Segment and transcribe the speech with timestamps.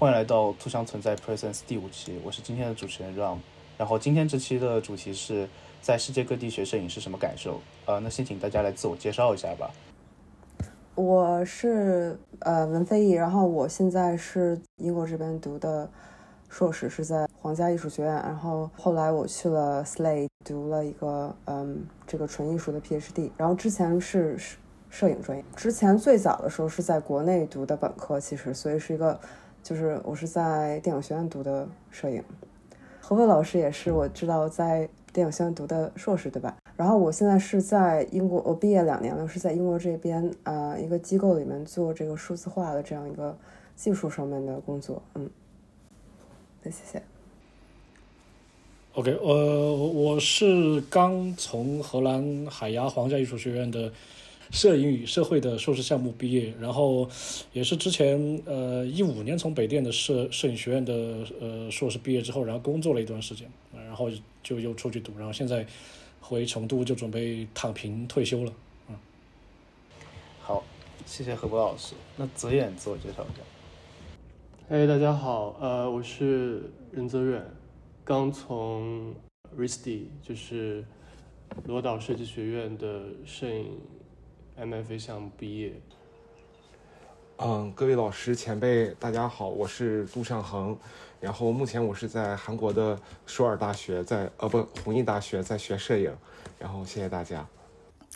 [0.00, 3.36] 欢迎来到图像存在 Presence 第五期，我是今天的主持人 Ram。
[3.76, 5.46] 然后今天这期的主题是
[5.82, 7.60] 在世界各地学摄影是什么感受？
[7.84, 9.70] 呃，那先请大家来自我介绍一下吧。
[10.94, 15.86] 我是呃文飞毅，然后我现在是英国这边读的
[16.48, 18.10] 硕士，是在皇家艺术学院。
[18.10, 23.30] 然后后来我去了 Slade 读了一个嗯这个纯艺术的 PhD。
[23.36, 24.38] 然后之前是
[24.88, 29.20] 摄影专业，之前最早的时候是在国内读的本科，其实所以是一个。
[29.62, 32.22] 就是我是在电影学院读的摄影，
[33.00, 36.56] 何伟老师也是我知道在电影学院读的硕士，对吧？
[36.76, 43.36] 然后我现在是在英国，我毕业两年了，是在英国这边啊一个机构里面做这个数字化的这样一个
[43.76, 45.28] 技术上面的工作，嗯，
[46.62, 47.02] 那谢谢。
[48.94, 53.92] OK，呃，我是刚从荷兰海牙皇家艺术学院的。
[54.50, 57.08] 摄影与社会的硕士项目毕业，然后
[57.52, 64.10] 也是之前呃一五年从北电的摄摄影学院的呃硕士毕业之后，然后工作了一段时间，然后
[64.42, 65.64] 就又出去读，然后现在
[66.20, 68.52] 回成都就准备躺平退休了。
[68.88, 68.96] 嗯，
[70.40, 70.64] 好，
[71.06, 71.94] 谢谢何博老师。
[72.16, 73.42] 那泽远自我介绍一下。
[74.68, 77.40] 哎，大家好，呃，我是任泽远，
[78.04, 79.14] 刚从
[79.56, 80.84] RISD 就是
[81.66, 83.78] 罗岛设计学院的摄影。
[84.58, 85.80] MFA 项目毕业。
[87.38, 90.76] 嗯，各位老师前辈，大家好，我是杜尚恒，
[91.20, 96.14] 然后目前我是在韩国的首尔大学，在呃不弘毅大学在学摄影，
[96.58, 97.46] 然后谢谢大家。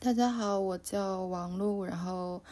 [0.00, 2.42] 大家好，我叫王璐，然后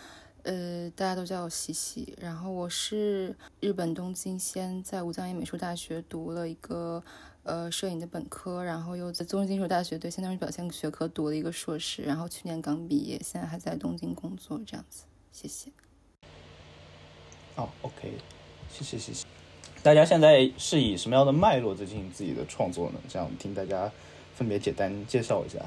[0.45, 7.03] 呃大家都叫我西西，然后我是日本东京先在武藏野美术大学读了一个。
[7.45, 15.05] 呃，摄影的本科，然后又在东京艺术大学对相当于表现学科读了一个硕士，然后去年刚毕业，现在还在东京工作，这样子。
[15.33, 15.73] 谢谢。
[17.57, 18.13] 哦，OK，
[18.71, 19.27] 谢谢谢谢。
[19.83, 23.01] 大家现在是以什么样的脉络在进行自己的创作呢？
[23.09, 23.91] 这样听大家
[24.37, 25.59] 分别简单介绍一下，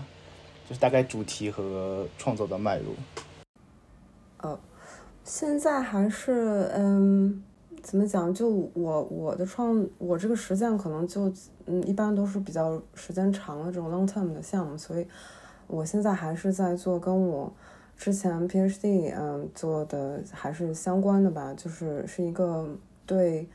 [0.70, 2.96] 就是大概主题和创作的脉络。
[4.38, 4.58] 呃，
[5.26, 7.44] 现在还是嗯。
[7.86, 8.34] 怎么讲？
[8.34, 11.32] 就我我的创，我这个实践可能就
[11.68, 15.06] 嗯，一般都是比较时间长的这种 long term 的项目，所以
[15.68, 17.54] 我现在还是在做跟我
[17.96, 22.68] 之前 PhD 嗯做的还是相关的吧，就是是一个
[23.06, 23.48] 对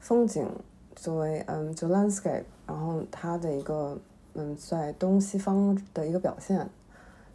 [0.00, 0.48] 风景
[0.96, 3.98] 作为嗯就 landscape，然后它的一个
[4.32, 6.66] 嗯在东西方的一个表现，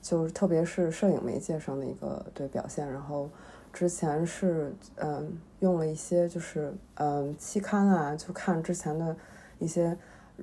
[0.02, 3.30] 就是特别是摄影媒介上的一个对表现，然后。
[3.74, 9.16] 之前是嗯用了一些就是嗯期刊啊，就看之前的
[9.58, 9.98] 一些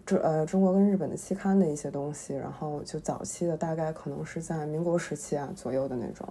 [0.04, 6.28] 中呃中国跟日本的期刊的一些东西，然后就早期的大概可能是在民国时期啊左右的那种，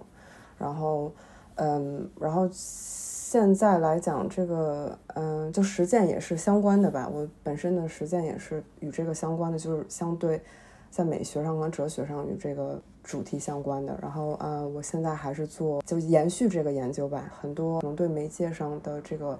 [0.58, 1.10] 然后
[1.54, 10.42] 嗯然后现在来讲这个嗯就实践也是相关的吧，我本身的实践也是与这个相关的，就是相对
[10.90, 12.78] 在美学上和哲学上与这个。
[13.02, 19.38] 主题相关的，然后呃，我现在还是做就延续这个研究吧，很多可能对媒介上的这个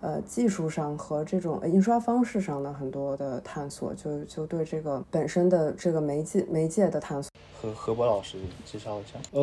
[0.00, 7.30] 呃技术上和这种印刷方式上的很多的探索，就就对这个本身的这个媒介媒介的探索。
[7.60, 9.18] 和何博老师介绍一下。
[9.32, 9.42] 呃，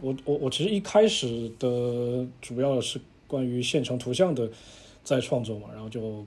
[0.00, 4.50] 我我我其实一开始的主要是关于现成图像的
[5.02, 6.24] 在创作嘛，然后就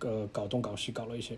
[0.00, 1.36] 呃搞东搞西搞了一些。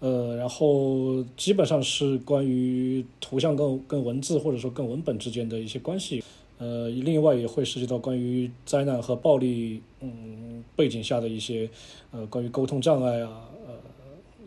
[0.00, 6.24] 呃，然后基本上是关于图像跟跟文字或者说跟文本之间的一些关系，
[6.56, 11.68] 呃，另外也会涉及到关于灾难和暴力嗯背景下的一些
[12.12, 13.74] 呃关于沟通障碍啊，呃，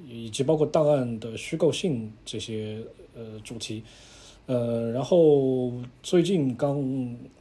[0.09, 2.79] 以及包括档案的虚构性这些
[3.15, 3.83] 呃主题，
[4.47, 5.71] 呃，然后
[6.01, 6.79] 最近刚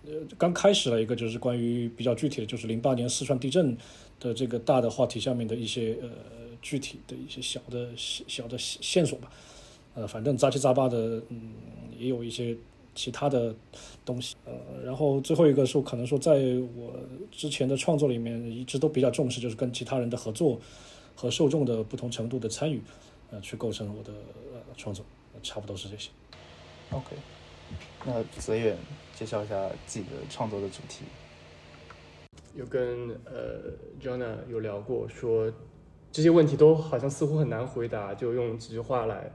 [0.04, 3.74] 呃刚开始了一个就是关于比较具体的就是零八年四川地震
[4.20, 6.10] 的这个大的话题下面的一些呃。
[6.62, 9.30] 具体的一些小的小的线索吧，
[9.94, 11.52] 呃，反正杂七杂八的，嗯，
[11.98, 12.56] 也有一些
[12.94, 13.54] 其他的
[14.04, 14.52] 东西，呃，
[14.84, 16.32] 然后最后一个是，可能说在
[16.76, 16.94] 我
[17.32, 20.60] 之前的创作里面，一直都比较重视，就是跟其他人的合作
[21.16, 22.80] 和受众的不同程度的参与，
[23.30, 24.12] 呃，去构成我的
[24.54, 25.04] 呃创作，
[25.42, 26.10] 差不多是这些。
[26.90, 27.16] OK，
[28.06, 28.76] 那泽远
[29.16, 31.04] 介绍一下自己的创作的主题。
[32.54, 35.52] 有跟呃 Jona 有聊过说。
[36.12, 39.32] 这些问题都好像似乎很难回答，就用几句话来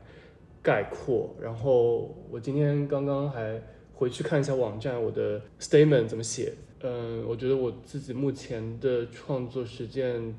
[0.62, 1.36] 概括。
[1.42, 3.60] 然后我今天刚刚还
[3.96, 6.54] 回去看一下网站，我的 statement 怎么写。
[6.82, 10.36] 嗯，我觉得我自己目前的创作实践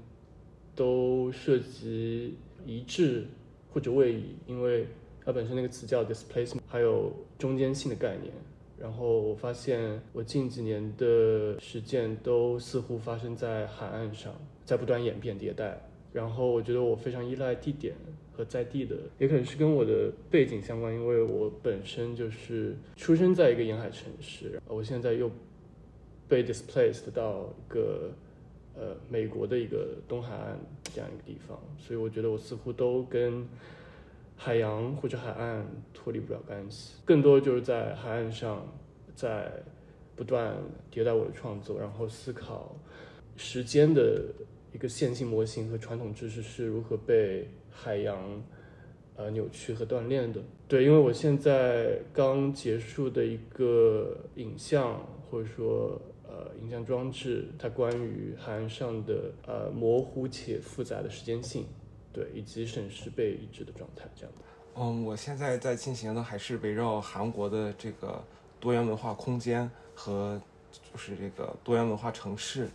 [0.77, 3.27] 都涉及一致
[3.73, 4.87] 或者位移，因为
[5.25, 8.33] 它本身那个词叫 displacement，还有中间性的概念。
[8.79, 14.33] 然后我发现我近几年的实践都似乎发生在海岸上。
[14.65, 15.81] 在不断演变迭代。
[16.13, 17.95] 然后我觉得我非常依赖地点
[18.33, 25.31] 和在地的，也可能是跟我的背景相关，因为我本身就是出生在一个沿海城市，我现在又
[26.27, 28.11] 被 displaced 到一个
[28.75, 30.59] 呃美国的一个东海岸
[30.95, 33.47] 这样一个地方，所以我觉得我似乎都跟
[34.35, 38.67] 海洋或者海岸脱离不了干系，更多就是在海岸上
[39.15, 39.53] 在
[40.17, 40.57] 不断
[40.91, 42.75] 迭代我的创作，然后思考
[43.37, 44.23] 时间的。
[44.73, 48.43] 一个线性模型和传统知识是如何被海洋
[49.17, 50.41] 呃扭曲和锻炼的？
[50.69, 55.01] 对，因为我现在刚结束的一个影像
[55.31, 61.65] 或者说呃影像装置，它关于海岸上的呃模糊且复杂的时间性，
[62.13, 64.43] 对，以及审视被抑制的状态这样的。
[64.77, 68.23] 嗯，我现在在进行的还是围绕韩国的这个
[68.61, 72.69] 多元文化空间和就是这个多元文化城市。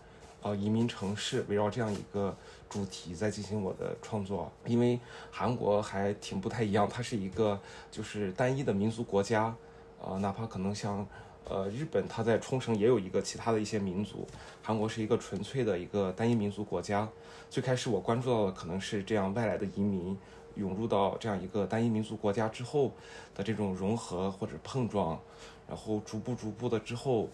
[0.43, 2.35] 呃，移民城市围绕这样一个
[2.69, 4.99] 主题在进行我的创作，因为
[5.31, 7.57] 韩国还挺不太一样，它是一个
[7.89, 9.55] 就是单一的民族国家，
[10.01, 11.07] 呃，哪怕可能像
[11.45, 14.27] 呃日本，它在冲绳也有一个其他的一些民族，
[14.61, 17.07] 韩国是一个纯粹的一个单一民族国家。
[17.49, 20.17] 最开始我关注到的可能是这样外来的移民
[20.55, 22.91] 涌入到这样一个单一民族国家之后
[23.33, 25.17] 的这种融合或者碰撞，
[25.69, 27.29] 然后逐步逐步的之后，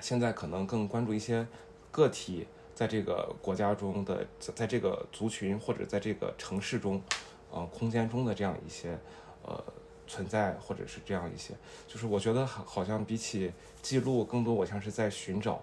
[0.00, 1.46] 现在可能更关注一些。
[1.90, 7.02] 个体在这个国家中的，在这个族群或者在这个城市中，
[7.50, 8.98] 呃，空间中的这样一些
[9.42, 9.62] 呃
[10.06, 11.54] 存在，或者是这样一些，
[11.86, 13.52] 就是我觉得好，好像比起
[13.82, 15.60] 记录，更多我像是在寻找，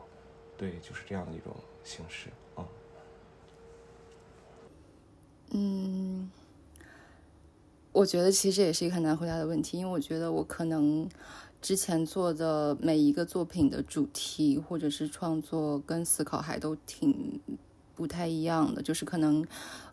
[0.57, 2.65] 对，就是这样的一种形式啊。
[5.51, 6.29] 嗯，
[7.91, 11.09] 我觉得其实也是一个很难回答的问题，因为我觉得我可能。
[11.61, 17.41] 之前做的每一个作品的主题或者是创作跟思考还都挺
[17.95, 19.45] 不太一样的，就是可能，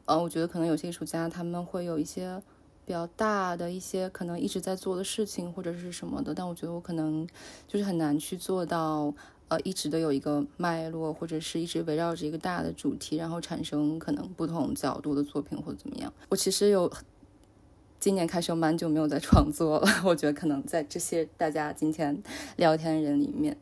[0.04, 2.40] 呃，我觉得可能有些艺术家他们会有一些
[2.84, 7.26] 比较大的一些可能一直在做的事情或者是什么的，但我觉得我可能
[7.66, 9.14] 就是很难去做到，
[9.48, 16.12] 呃，一直都有一个脉络或者是一直围绕着一个大的主题，然后产生可能不同角度的作品或者怎么样。
[16.28, 16.92] 我其实有。
[18.04, 22.22] 今年开始有蛮久没有在创作了， 我觉得可能在这些大家今天
[22.56, 23.56] 聊天人里面，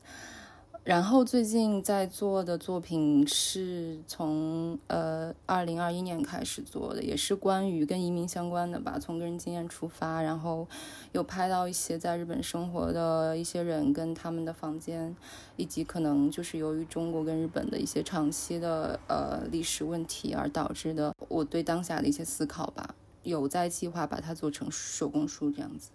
[0.83, 10.67] 然后最近在做的作品是从呃二零二一年开始做的，也是关于跟移民相关的吧，从个人经验出发，然后
[11.13, 15.15] 有拍到一些在日本生活的一些人跟他们的房间，
[15.57, 22.97] 以及可能就是由于中国跟日本的一些长期的呃历史问题而导致的我对当下的一些思考吧。
[23.23, 25.91] 有在计划把它做成手工书这样子。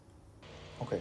[0.79, 0.99] OK，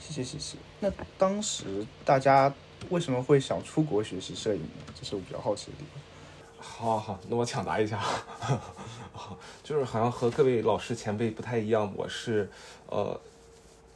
[0.00, 0.56] 谢谢谢谢。
[0.80, 2.52] 那当时大家
[2.90, 4.92] 为什么会想出国学习摄影呢？
[4.98, 6.02] 这是我比较好奇的地方。
[6.60, 8.02] 好好，那我抢答一下，
[9.62, 11.92] 就是好像和各位老师前辈不太一样。
[11.96, 12.50] 我是
[12.88, 13.18] 呃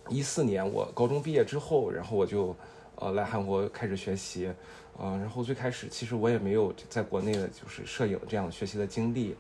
[0.09, 2.55] 一四年我高中毕业之后，然后我就
[2.97, 4.53] 呃来韩国开始学习，
[4.97, 9.35] 呃，然后最开始其实我也没有在国内的就是摄影这样学习的经历。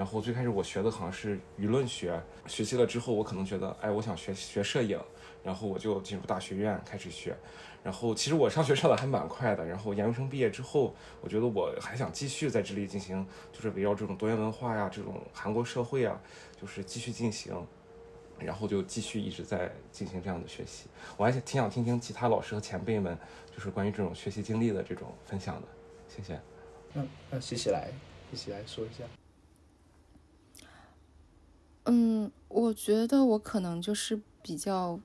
[0.00, 4.98] 然后最开始我学的好像是舆论学，学习了之后我可能觉得，哎，我想学学摄影，
[5.44, 7.36] 然后我就进入大学院开始学。
[7.84, 9.62] 然后其实我上学上的还蛮快的。
[9.62, 16.18] 然后研究生毕业之后，我觉得我还想继续在这里进行，就是围绕这种多元文化呀，这种韩国社会啊，
[16.58, 17.54] 就是继续进行。
[18.38, 20.86] 然后就继续一直在进行这样的学习。
[21.18, 23.14] 我还挺想听听其他老师和前辈们，
[23.54, 25.68] 就是关于这种学习经历的这种分享的。
[26.08, 26.40] 谢谢。
[26.94, 27.90] 嗯，那西西来，
[28.30, 29.04] 西西来说一下。
[31.84, 35.00] 嗯，我觉得我可能就是比较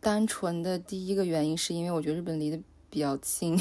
[0.00, 2.60] 单纯的第一个原因，是因为我觉得日本离得
[2.90, 3.60] 比较近，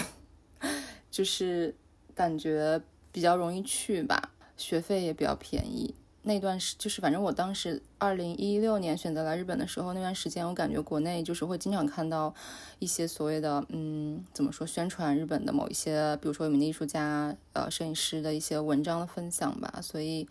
[1.09, 1.73] 就是
[2.13, 5.95] 感觉比较容易去吧，学费也比较便宜。
[6.23, 12.33] 那段时就是反正我当时二零一六年选择来日本的时候，那段时间我感觉国内就是会经常看到
[12.79, 20.27] 一些所谓的嗯怎么说宣传日本的某一些，比如说有名的艺术家、呃摄影师的一些文章的分享吧，所以。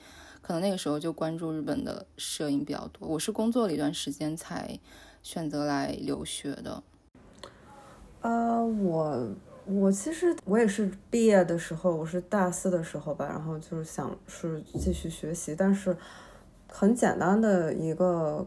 [0.46, 3.08] 可能那个时候就关注日本的摄影比较多。
[3.08, 4.78] 我是工作了一段时间才
[5.22, 6.82] 选择来留学的。
[8.20, 9.26] 呃，我
[9.64, 15.96] 我其实我也是毕业的时候，我是大四的时候吧，然后就是想是继续学习，但是
[16.68, 18.46] 很简单的一个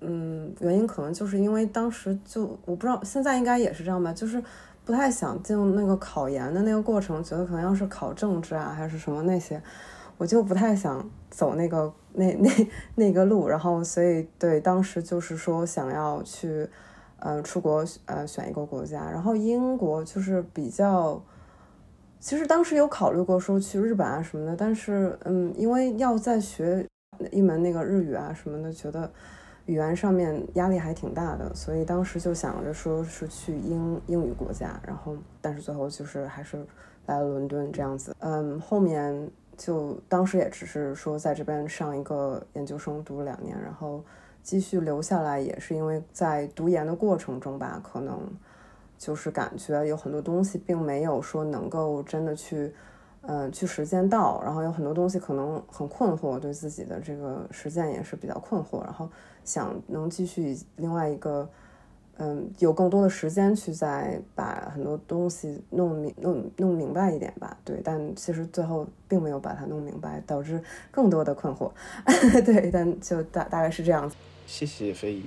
[0.00, 4.40] 嗯原因，可能就是因为当时就我不知道现在应该也是这样吧，就是
[4.84, 9.60] 不太想进入那个考研的那个过程，觉得可能要是考政治啊还是什么那些。
[10.22, 12.48] 我就不太想走那个那 那
[12.94, 16.64] 那个路，然后所以对当时就是说想要去，
[17.18, 21.20] 呃，出国呃选一个国家，然后英国就是比较
[22.20, 26.86] 其实当时有考虑过说去日本啊什么的，但是嗯，因为要再学
[27.32, 29.10] 一门那个日语啊什么的，觉得
[29.66, 36.64] 语言上面压力还挺大的，所以当时就想着说是去英英语国家，然后但是最后就是还是
[37.06, 38.14] 来伦敦这样子。
[38.20, 39.28] 嗯，后面
[39.64, 44.02] 就当时也只是说在这边上一个研究生读两年，然后
[44.42, 48.18] 继续留下来，也是因为在读研的过程中吧，可能。
[48.98, 52.72] 就是感觉有很多东西并没有说能够真的去，
[53.22, 59.10] 嗯，去实践到，然后有很多东西可能很困惑，对自己的这个实践也是比较困惑，然后
[59.42, 61.50] 想能继续另外一个，
[62.24, 70.62] 嗯，有更多的时间去再把很多东西弄明弄弄明白一点吧，对，但其实最后并没有把它弄明白，导致
[70.92, 71.72] 更多的困惑，
[72.46, 74.14] 对，但就大大概是这样子。
[74.46, 75.24] 谢谢飞姨。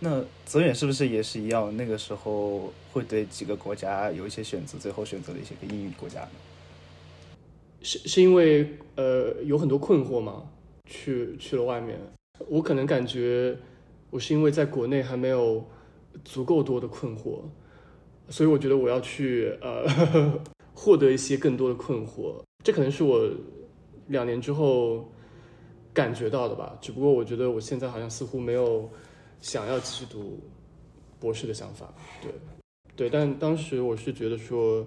[0.00, 1.74] 那泽远是不是也是一样？
[1.78, 6.28] 那个时候会对几个国家有一些选择，最后选择了一些个英语国家呢？
[7.80, 10.42] 是是因为呃有很多困惑吗？
[10.90, 11.98] 去去了外面，
[12.48, 13.56] 我可能感觉
[14.10, 15.64] 我是因为在国内还没有
[16.24, 17.40] 足够多的困惑，
[18.28, 19.86] 所以我觉得我要去呃
[20.74, 22.42] 获得一些更多的困惑。
[22.62, 23.30] 这可能是我
[24.08, 25.10] 两年之后
[25.92, 26.76] 感觉到的吧。
[26.80, 28.88] 只不过我觉得我现在好像似乎没有。
[29.40, 30.40] 想要继续读
[31.20, 31.92] 博士的想法，
[32.22, 32.32] 对，
[32.96, 34.86] 对，但当时我是觉得说，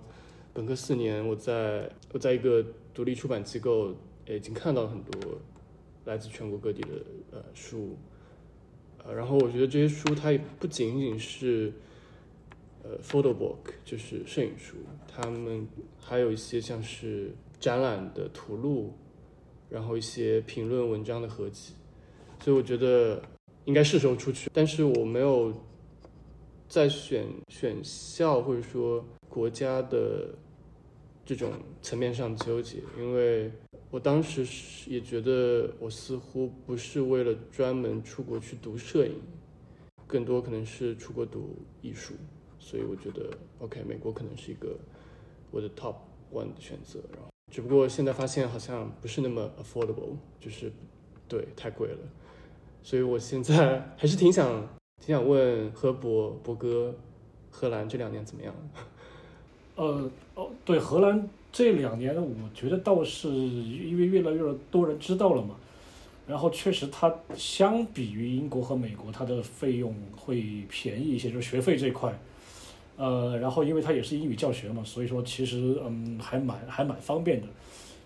[0.52, 3.94] 本科四年我在我在一个独立出版机构，
[4.28, 5.40] 已经看到了很多
[6.06, 6.90] 来自全国各地的
[7.34, 7.96] 呃书，
[9.14, 11.74] 然后我觉得这些书它也不仅仅是
[12.84, 14.76] 呃 photo book，就是摄影书，
[15.08, 15.68] 他们
[16.00, 18.94] 还有一些像是展览的图录，
[19.70, 21.74] 然后一些评论文章的合集，
[22.44, 23.22] 所以我觉得。
[23.68, 25.54] 应该是时候出去，但是我没有
[26.70, 30.34] 在选选校或者说国家的
[31.26, 33.52] 这种层面上纠结，因为
[33.90, 39.14] 我当时是也觉得我似乎不是为了专门出国去读摄影，
[40.06, 42.14] 更多可能是出国读艺术，
[42.60, 43.30] 所以我觉得
[43.60, 44.76] OK，美国可能是一个
[45.52, 45.96] 我的 top
[46.34, 50.70] one 的选择，然后只不过现在发现好像不是那么 affordable，就是
[51.28, 52.00] 对太贵了。
[52.84, 54.68] 所以我现在还是挺想
[55.00, 56.94] 挺想问何博博哥，
[57.50, 58.54] 荷兰这两年怎么样？
[59.76, 65.56] 呃哦，对，荷兰这两年我觉得倒是因为越来越多人知道了嘛，
[66.28, 72.16] 然后确实它相比于英国和美国，它的费用会便宜一些，就是学费这块。
[72.96, 77.48] 呃，然后因为它也是英语教学嘛，所以说其实嗯还蛮还蛮方便的。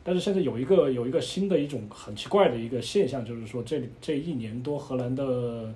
[0.02, 5.74] 但是现在有一个有一个新的一种很奇怪的一个现象，就是说这这一年多荷兰的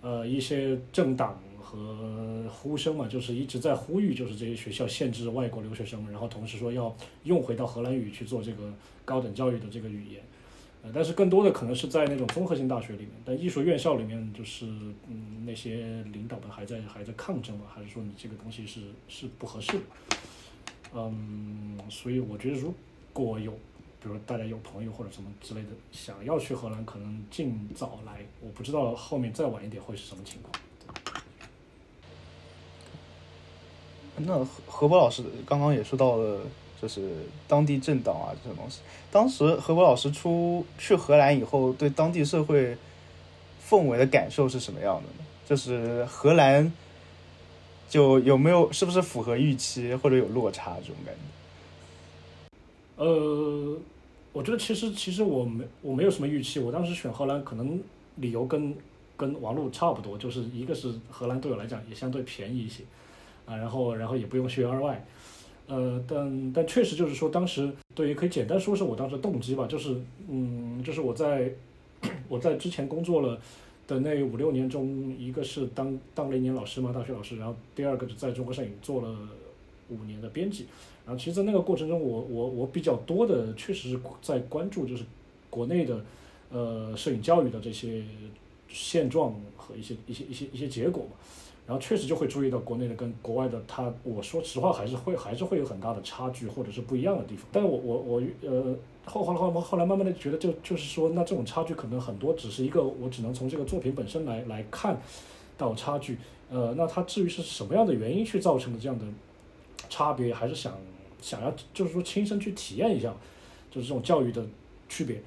[0.00, 1.38] 呃一些政党
[1.72, 8.70] 和呼声嘛，就是一直在呼吁，就是这些学校限制外国留学生，然后同时说要用回到荷兰语去做这个
[9.06, 10.22] 高等教育的这个语言。
[10.82, 14.66] 呃，但是更多的可能是在那种综合性大学里面，但艺术院校里面就是
[15.08, 19.82] 嗯那些领导们还在还在抗争嘛，还是说你这个东西是是不合适的？
[20.94, 22.74] 嗯，所以我觉得如
[23.14, 23.50] 果有，
[24.02, 28.26] 比如大家有朋友或者什么之类的，想要去荷兰，可能尽早来。
[28.42, 30.52] 我不知道后面再晚一点会是什么情况。
[34.26, 36.40] 那何何博老师刚刚也说到了，
[36.80, 37.10] 就是
[37.46, 38.80] 当地政党啊这种东西。
[39.10, 42.76] 当时何博老师出去荷兰以后，对当地社会
[43.68, 45.26] 氛围的感受是什么样的呢？
[45.46, 46.72] 就是荷兰
[47.88, 51.20] 就有没有是不是符合预期，或者有落差这种感觉？
[53.04, 53.76] 呃，
[54.32, 56.58] 我觉得其实其实我没我没有什么预期。
[56.58, 57.78] 我当时选荷兰，可能
[58.16, 58.74] 理由跟
[59.16, 62.82] 跟王璐差不多，就是一个是荷兰对我来讲也相对便宜一些
[63.46, 65.04] 啊，然后然后也不用学二外，
[65.66, 69.96] 呃，但但确实就是说当时对于，可以简单说是我当时动机吧，就是
[70.28, 71.52] 嗯，就是我在
[72.28, 73.40] 我在之前工作了
[73.86, 79.16] 的那五六年中，一个是当当了一年老师嘛，大学老师，然后第二个是在中国摄影做了
[79.88, 80.66] 五年的编辑。
[81.04, 85.02] 然后，其实，在那个过程中，我我我比较多的，确实是在关注，就是
[85.50, 86.00] 国内的，
[86.48, 88.04] 呃，摄影教育的这些
[88.68, 91.16] 现状和一些一些一些一些结果嘛。
[91.66, 97.46] 然后，确实就会注意到国内的跟国外的，它，我说实话，还是会还是会有很大的差距，或者是不一样的地方。
[97.52, 105.00] 但我我我呃，后后来后后来慢慢的觉得，就就是说，那这种差距可能很多，只是一个我只能从这个作品本身来来看
[105.56, 106.18] 到差距。
[106.50, 109.04] 呃，那它至于是什么样的原因去造成的这样的
[109.88, 110.76] 差别，还是想。
[111.20, 113.14] 想要就是说亲身去体验一下，
[113.70, 114.44] 就是这种教育的
[114.88, 115.22] 区别。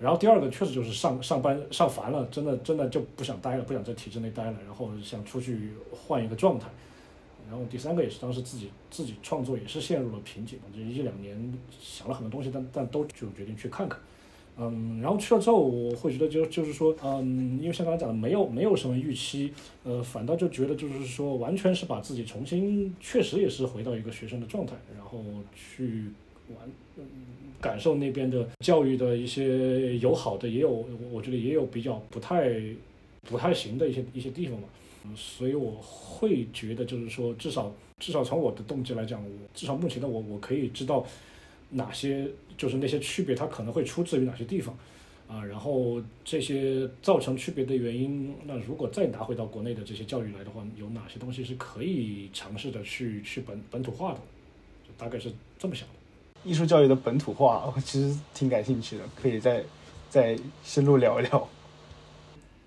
[0.00, 6.68] 然后第二个确实就是上上班上烦了，真的真的就不想待了，不想在体制内待了，然后想出去换一个状态。
[7.50, 13.98] 然后第三个也是当时自己自己创作也是陷入了瓶颈，这一两年想了很多东西，但但都就决定去看看。
[14.56, 19.52] 嗯，然后去了之后，我会觉得就就是说，嗯，因为像刚才讲的，没有没有什么预期，
[19.84, 26.10] 呃，反倒就觉得就是说，完全是把自己重新，确实也是回到一个学生的状态，然后去
[26.48, 26.68] 玩，
[27.60, 30.70] 感受那边的教育的一些有好的，也有
[31.12, 32.60] 我觉得也有比较不太
[33.22, 34.68] 不太行的一些一些地方嘛，
[35.14, 41.06] 所以我会觉得就是说，至少至少从我的动机来讲，我至少目前的我我可以知道
[41.70, 42.26] 哪些。
[42.60, 44.76] 就是那些区别，它可能会出自于哪些地方，
[45.26, 54.18] 啊，然后这些造成区别的原因，那如果再拿回到国内的这些教育来的话，有哪些东西是可以尝试的去去本本土化的？
[54.86, 55.94] 就大概是这么想的。
[56.44, 59.62] 艺术教育的本土化， 我其实挺感兴趣的，可以再
[60.08, 61.48] 再深入聊一聊。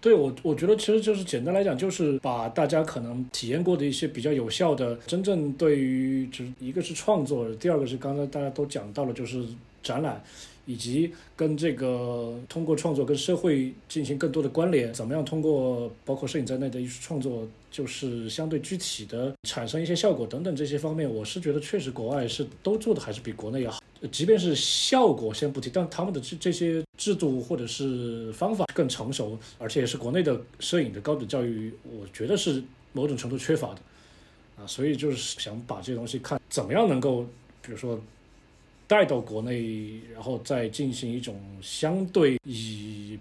[0.02, 9.46] 对我，我觉得其实就是简单来讲，就是把大家可能体验过的一些比较有效的，真正对于就是一个是创作，第二个是刚才大家都讲到了，就是。
[9.84, 10.24] 展览，
[10.66, 23.82] 以及跟这个通过创作跟社会进行更多的关联，怎么样通过包括摄影在内的艺术创作，就是相对具体的产生一些效果等等这些方面，我是觉得确实国外是都做的还是比国内要好。
[24.12, 33.82] 即便是效果先不提，但他们的这这些制度或者是方法更成熟，而且也是国内的摄影的高等教育，我觉得是某种程度缺乏的
[34.58, 37.26] 啊，所以就是想把这些东西看怎么样能够，
[37.62, 38.00] 比如说。
[38.94, 43.18] 带到国内，然后再进行一种相对以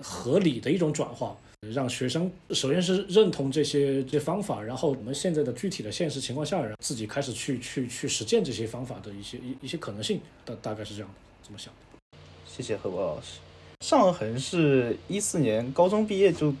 [0.00, 1.36] 合理的一种转化，
[1.74, 12.18] 让学生首先是认同这些这方法，然后我们现在的具体的现实情况下，然后自己开始去去去实践这些方法的一些一一些可能性，大大概是这样的，这么想的。
[12.46, 13.40] 谢谢何博老师。
[13.80, 16.54] 尚恒是一四年高中毕业就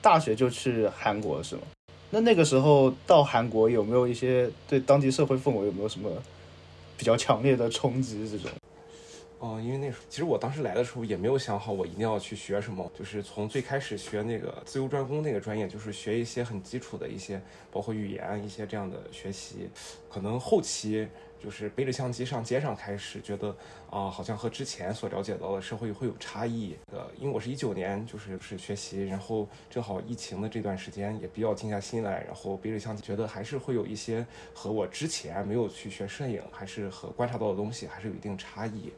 [0.00, 1.62] 大学就去韩国是吗？
[2.10, 6.08] 那那个时候到韩国有没有一些对当地社会氛围有没有什么？
[7.00, 8.50] 比较强烈的冲击，这种，
[9.38, 17.40] 哦，因为那时候其实我当时来的时候也没有想好我一定要去学什么，就是从最开始学那个自由专攻那个专业，就是学一些很基础的一些，
[17.72, 19.70] 包括语言一些这样的学习，
[20.10, 21.08] 可能后期。
[21.42, 23.48] 就是背着相机上街上开始觉得
[23.88, 26.76] 啊，好像和之前所了解到的社会会有差异。
[26.92, 38.92] 呃，因为我是一九年就是是学习，然后正好疫情的这段时间也比较静下心来，然后背着相机，觉得还是会有一些和我之前没有去学摄影，还是和观察到的东西还是有一定差异。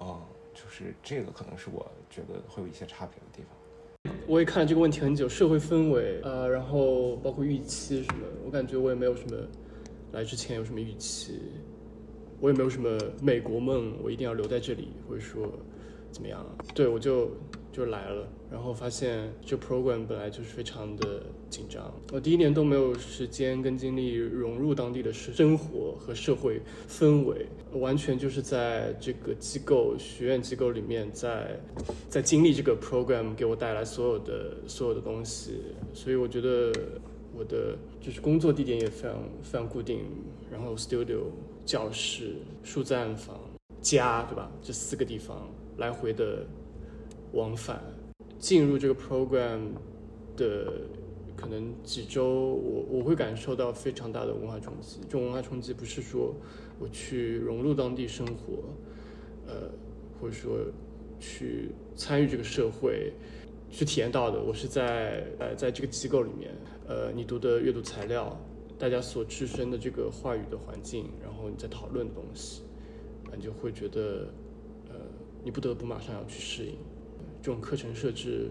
[0.00, 0.20] 嗯，
[0.54, 4.14] 就是这个可能是我觉得会有一些差别的地方。
[4.26, 9.36] 我也看了这个问题很久，社会氛围呃，然后包括预期什么，我感觉我也没有什么
[10.12, 11.42] 来之前有什么预期。
[12.44, 15.50] 我也没有什么美国梦，我一定要留在这里，或者说
[16.12, 16.44] 怎么样？
[16.74, 17.30] 对我就
[17.72, 21.90] 就来了，然后发现这 program 本来就是非常的紧张。
[22.12, 31.58] 我第一年都没有时间跟精力融入当地的生活和社会氛围，完全就是在这个机构学院机构里面，在
[32.10, 35.62] 在经历这个 program 给我带来所有的所有的东西。
[35.94, 36.70] 所以我觉得
[37.34, 40.00] 我的就是工作地点也非常非常固定，
[40.52, 41.20] 然后 studio。
[41.64, 43.40] 教室、数字暗房、
[43.80, 44.50] 家，对吧？
[44.62, 45.48] 这四个地方
[45.78, 46.46] 来回的
[47.32, 47.82] 往返，
[48.38, 49.60] 进入这个 program
[50.36, 50.72] 的
[51.34, 55.00] 可能几周，我我会感受到非常大的文化冲击。
[55.02, 56.34] 这种文化冲击不是说
[56.78, 58.64] 我去融入当地生活，
[59.46, 59.70] 呃，
[60.20, 60.58] 或者说
[61.18, 63.12] 去参与这个社会
[63.70, 64.40] 去体验到的。
[64.40, 66.54] 我是在呃在这个机构里面，
[66.86, 68.38] 呃，你读的阅读材料。
[68.76, 72.62] 大家所置身的这个话语的环境，然后你在讨论的东西，
[73.36, 74.28] 你就会觉得，
[74.88, 74.96] 呃，
[75.44, 76.76] 你不得不马上要去适应。
[77.40, 78.50] 这种课程设置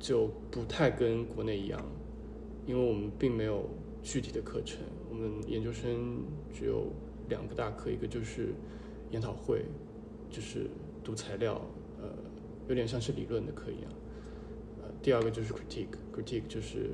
[0.00, 1.84] 就不太跟国内一样，
[2.66, 3.68] 因为我们并没有
[4.02, 6.86] 具体的课程，我们研究生只有
[7.28, 8.54] 两个大课，一个就是
[9.10, 9.64] 研讨会，
[10.30, 10.66] 就是
[11.04, 11.60] 读材料，
[12.00, 12.08] 呃，
[12.68, 13.92] 有点像是理论的课一样，
[14.82, 16.90] 呃，第二个就是 critique，critique 就是。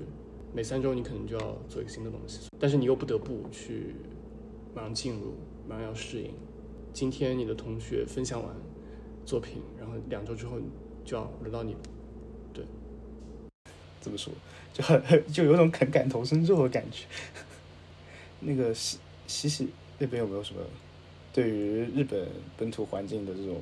[0.55, 3.97] 每三周你可能就要做一个新的东西，但是你又不得不去
[4.73, 5.35] 马上进入，
[5.69, 6.33] 马上要适应。
[6.93, 8.55] 今天你的同学分享完
[9.27, 10.61] 作品，然后两周之后
[11.05, 11.77] 就要轮到你，
[12.53, 12.65] 对，
[14.01, 14.33] 怎么说，
[14.73, 17.05] 就很 就有种很感同身受的感觉。
[18.39, 20.61] 那个西西西那边有没有什么
[21.33, 23.61] 对于日本本土环境的这种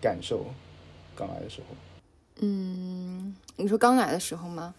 [0.00, 0.46] 感受？
[1.16, 1.74] 刚来的时候，
[2.42, 4.72] 嗯，你说刚来的时候吗？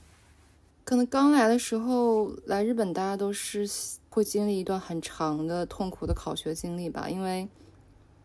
[0.90, 3.70] 可能刚来的时候来日本，大家都是
[4.10, 7.48] 会经历一段很长的痛苦的考学经历吧，因为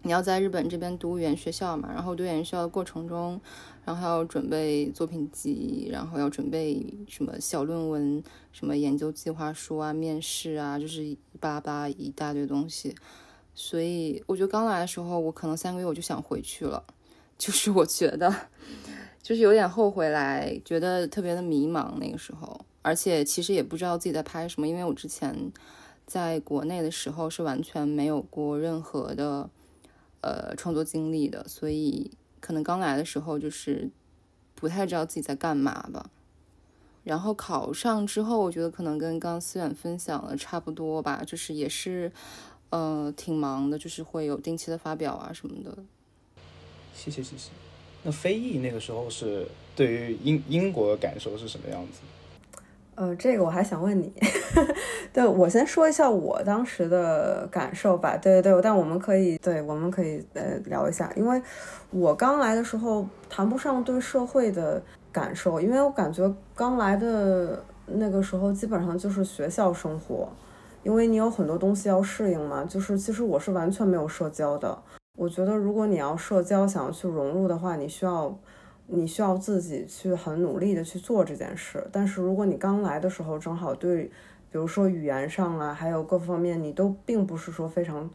[0.01, 3.39] 你要在日本这边读语言学校嘛，然后读语言学校的过程中，
[3.85, 12.95] 然后还要准备作品集，然后要准备什么小论文、什么研究计划书啊、面试啊，就是一巴巴一大堆东西。
[13.55, 16.83] 所以我觉得刚来的时候，我可能三个月我就想回去了，
[17.37, 18.35] 就是我觉得，
[19.25, 25.51] 就是有点后悔来，觉得特别的迷茫那个时候，而且其实也不知道自己在拍什么，因为我之前
[26.07, 29.49] 在国内的时候是完全没有过任何的
[30.21, 33.91] 呃创作经历的，所以可能刚来的时候就是
[34.55, 36.11] 不太知道自己在干嘛吧。
[37.03, 42.13] 然后考上之后，我觉得可能跟刚思远分享的差不多吧，就是也是。
[42.71, 45.79] 呃，挺忙的，就是会有定期的发表啊什么的。
[46.93, 47.51] 谢谢谢谢。
[48.05, 52.01] 那飞翼那个时候是对于英英国的感受是什么样子？
[52.95, 54.13] 呃，这个我还想问你。
[55.13, 58.17] 对我先说一下我当时的感受吧。
[58.17, 61.43] 对对对，但我们可以对，我们可以呃聊一下，因为
[61.91, 70.29] 我刚来的时候谈不上对社会的感受，因为我感觉刚来的那个时候基本上就是学校生活。
[70.85, 74.79] 因为你有很多东西要适应嘛，就是其实我是完全没有社交的。
[75.17, 78.37] 我觉得如果你要社交，想要去融入的话，你需要，
[78.87, 81.87] 你需要自己去很努力的去做这件事。
[81.93, 84.05] 但是如果你刚来的时候，正好对，
[84.51, 88.11] 比如说语言上啊，还有各方面，你都并不是说非常，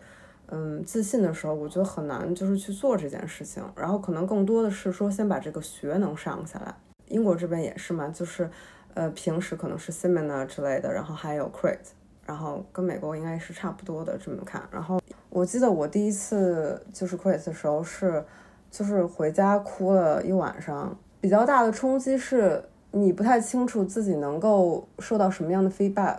[0.47, 3.63] 嗯，自信的时候，我觉得很难就是去做这件事情。
[3.77, 6.75] 然后可能更多的是说先把这个学能上下来。
[7.07, 8.49] 英国这边也是嘛，就是，
[8.93, 11.79] 呃，平时可能是 seminar 之类的，然后还有 crit。
[12.25, 14.61] 然后跟美国应该是差不多的这么看。
[14.69, 18.23] 然后我记得我第一次就是 quit 的时候是，
[18.71, 20.95] 就是回家哭了一晚上。
[21.21, 26.17] 比较大的冲击是你不太清楚自己能够受到什么样的 feedback，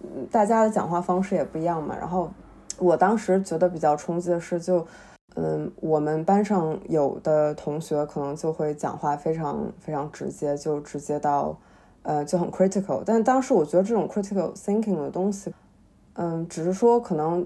[0.00, 1.96] 嗯，大家的讲话方式也不一样嘛。
[1.98, 2.30] 然后
[2.78, 4.86] 我当时觉得比较冲击的是，就
[5.34, 11.56] 嗯，我们班上有的同学可能就会讲话非常非常直接，就直接到。
[12.08, 15.52] 呃，就很 critical，但当时我觉得这种 critical thinking 的东西，
[16.12, 17.44] 嗯，只是说可能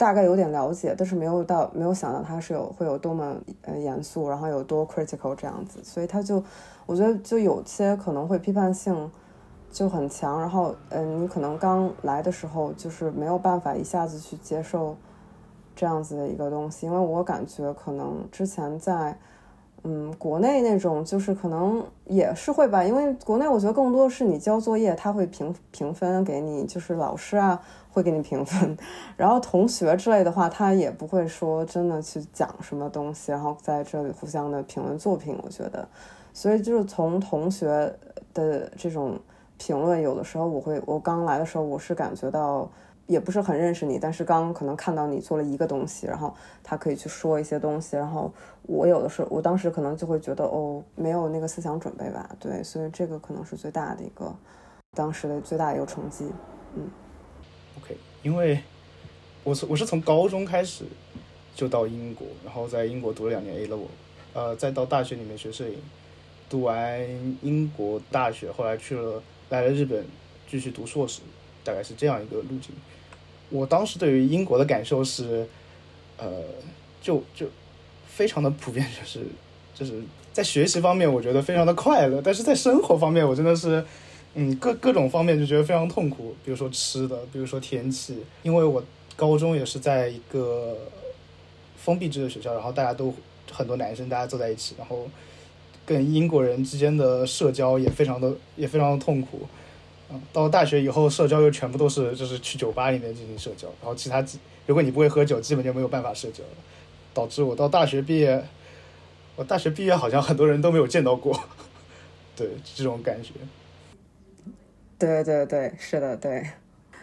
[0.00, 6.42] 大概有点了解，但是没有到没有想到他是有会有多么呃严肃，然后有多 critical 这样子，所以他就
[6.86, 9.10] 我觉得就有些可能会批判性
[9.70, 14.96] 就很强，然后嗯，你可能刚来的时候就是没有办法一下子去接受
[15.76, 19.18] 这样子的一个东西，因为我感觉可能之前在。
[19.82, 28.76] 嗯，国内那种就是可能也是会吧，因为国内我觉得更多是你交作业，他会评评分给你，就是老师啊会给你评分，
[29.16, 35.38] 然后同学之类的话，他也不会说真的去讲什么东西，然后在这里互相的评论作品。
[35.42, 35.88] 我觉得，
[36.34, 37.94] 所以就是从同学
[38.34, 39.18] 的这种
[39.56, 42.68] 评论，有的时候我会，我刚来的时候我是感觉到。
[43.06, 48.32] 也不是很认识你，但是刚刚可能看到你做了一个东西，然后他可以去说一些东西，然后
[48.62, 54.34] 我有的时候，我当时可能就会觉得哦，没有那个思想准备吧，对，所以这个可能是最大的一个
[54.96, 56.30] 当时的最大的一个冲击，
[56.76, 56.88] 嗯。
[57.82, 58.60] OK，因为
[59.42, 60.84] 我是我是从高中开始
[61.54, 63.86] 就到英国，然后在英国读了两年 A level，
[64.34, 65.78] 呃，再到大学里面学摄影，
[66.48, 67.00] 读完
[67.42, 70.04] 英国大学，后来去了来了日本
[70.48, 71.22] 继续读硕士。
[71.64, 72.70] 大概是这样一个路径。
[73.50, 75.46] 我当时对于英国的感受是，
[76.16, 76.42] 呃，
[77.02, 77.46] 就就
[78.06, 79.26] 非常的普遍，就是
[79.74, 80.00] 就是
[80.32, 83.84] 在学习方面，我觉得非常的快乐，但是在生活方面，我真的是，
[84.34, 86.36] 嗯，各各种方面就觉得非常痛苦。
[86.44, 88.80] 比如说吃的，比如说天气，因为我
[89.16, 90.76] 高中也是在一个
[91.76, 93.12] 封闭制的学校，然后大家都
[93.50, 95.08] 很多男生，大家坐在一起，然后
[95.84, 99.48] 跟英国人之间的社交也非常的也非常的痛苦。
[100.32, 104.24] 到大学以后，社交又全部都是就是去酒吧里面进行社交，然后其他
[104.66, 106.50] 如果你不会喝酒，基本就没有办法社交了，
[107.14, 108.44] 导致我到大学毕业，
[109.36, 111.38] 我大学毕业好像很多人都没有见到过，
[112.36, 113.30] 对这种感觉。
[114.98, 116.46] 对对对，是的，对。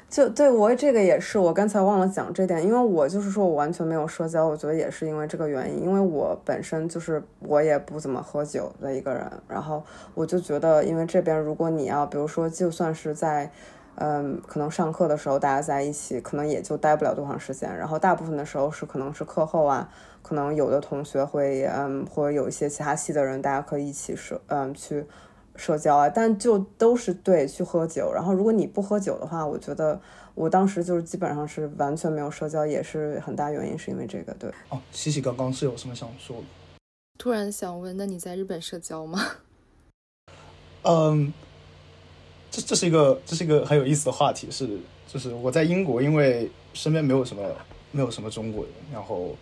[0.09, 13.51] 就对我这个也是，我刚才忘了讲这点，因为我就是说我完全没有社交，我觉得也是因为这个原因，因为我本身就是我也不怎么喝酒的一个人，然后我就觉得，因为这边如果你要，比如说就算是在，
[13.95, 19.89] 嗯，可能上课的时候大家在一起，可能也就待不了多长时间，然后大部分的时候是可能是课后啊，
[20.21, 25.05] 可能有的同学会，嗯，或者有一些其他系的人，大家可以一起社，嗯，去。
[25.57, 28.11] 社交啊，但就都是对去喝酒。
[28.13, 29.99] 然后如果你不喝酒的话，我觉得
[30.35, 34.33] 我当时就是基本上是完全没有社交，也是很大原因是因为这个。
[34.35, 36.43] 对哦，西西刚刚是有什么想说的？
[37.17, 39.19] 突然想问，那你在日本社交吗？
[40.83, 41.33] 嗯，
[42.51, 44.69] 这这是一个这是一个很有意思的话题，是
[45.07, 47.43] 就是我在英国，因为身边没有什么
[47.91, 49.35] 没有什么中国人，然后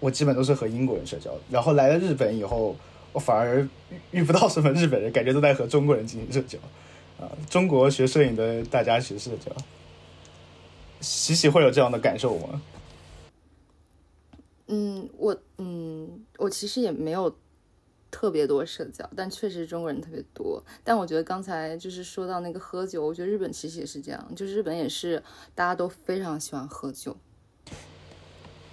[0.00, 2.74] 我基本都是和英国人社交，然后来了日本以后，
[3.16, 6.58] 我反而遇遇不到什么日本人，感觉都在和中国人进行社交。
[7.18, 9.50] 啊，中国学摄影的大家其实社交，
[11.00, 12.60] 喜喜会有这样的感受吗？
[14.66, 17.34] 嗯，我嗯，我其实也没有
[18.10, 20.62] 特别多社交，但确实中国人特别多。
[20.84, 25.22] 但我觉得刚才就是说到那个喝酒，我觉得日本其实也是这样，就是日本也是
[25.54, 27.16] 大家都非常喜欢喝酒。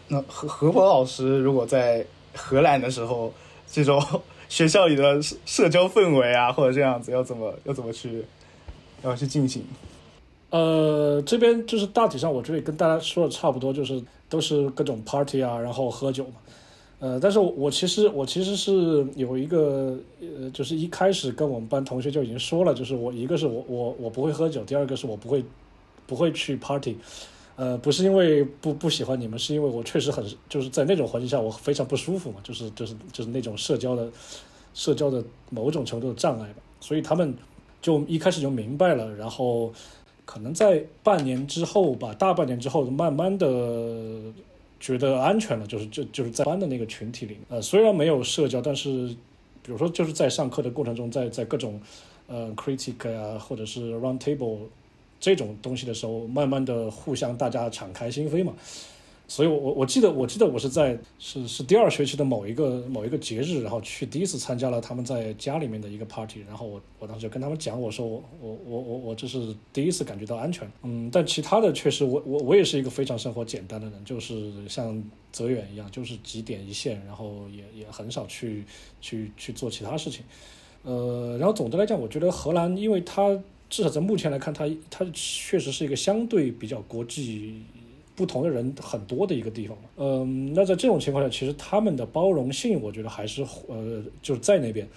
[0.10, 3.34] 那何何博老师如果在荷兰的时候，
[3.72, 4.04] 这种
[4.54, 8.24] 学校里的社社交氛围啊，或者这样子，要怎么要怎么去
[9.02, 9.64] 要去进行？
[10.52, 16.34] 呃，这边就是大体上，我这里跟大家说的差不多，就是都是各种 party 啊，然后喝酒嘛。
[17.00, 25.44] 呃，但是我其实我其实是有一个呃，就是一开始跟我们班同学就已经说了，就是我一个是我我我不会喝酒，第二个是我不会
[26.06, 26.96] 不会去 party。
[27.56, 34.10] 呃，不是因为不不喜欢你们，是因为我确实很就是在那种环境下我非常不舒服嘛，就是就是就是那种社交的
[34.74, 36.56] 社交的某种程度的障碍吧。
[36.80, 37.32] 所以他们
[37.80, 39.72] 就一开始就明白了，然后
[40.26, 43.48] 可能在半年之后吧，大半年之后，慢慢的
[44.80, 49.08] 觉得安全了，就是就就是在班的那个群体里，呃，虽然没有社交，但是
[49.62, 51.80] 比如说就是在上课的过程中，在在各种
[52.28, 54.58] 呃 critic 啊，或者是 round table。
[55.24, 58.54] 这种东西的时候，慢慢的互相大家敞开心扉嘛，
[59.26, 78.66] 所以，我我我记得我记得我是在是是第二学期的某一个某一个节日，然后去第一次参加了他们在家里面的一个 party，然后我我当时就跟他们讲，我说我我我我我这是第一次感觉到安全，嗯，但其他的确实我我我也是一个非常生活简单的人，就是像泽远一样，就是几点一线，然后也也很少去
[79.00, 80.26] 去去做其他事情，
[80.84, 83.42] 呃，然后总的来讲，我觉得荷兰，因为它。
[83.74, 87.56] 至少在目前来看，它它确实是一个相对比较国际、
[88.16, 89.76] 不同的人很多的一个地方。
[89.98, 94.88] 嗯，那在这种情况下，其实他们的包容性，我觉得还是呃就是在那边。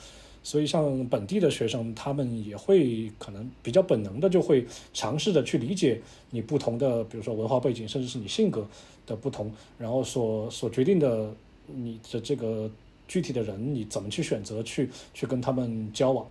[0.42, 8.68] 所以像本地的学生，他们也会可能比较本能的就会尝试着去理解你不同的，比如说文化背景，甚至是你性格
[9.06, 11.34] 的不同，然后所所决定的
[11.66, 12.70] 你的这个
[13.08, 16.26] 具体的人，你怎么去选择去去跟他们交往。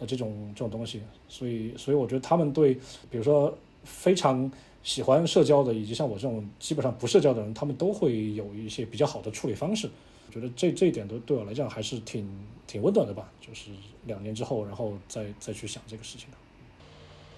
[0.00, 2.74] 的这种这种东西，所以所以我觉得他们对，
[3.10, 4.50] 比如说非常
[4.82, 9.88] 喜欢社交的，以及像我这种基本上不社交的人，他们都会有一些比较好的处理方式。
[10.26, 12.26] 我觉得这这一点都对我来讲还是挺
[12.66, 13.30] 挺温暖的吧。
[13.40, 13.70] 就是
[14.06, 16.28] 两年之后，然后再再去想这个事情。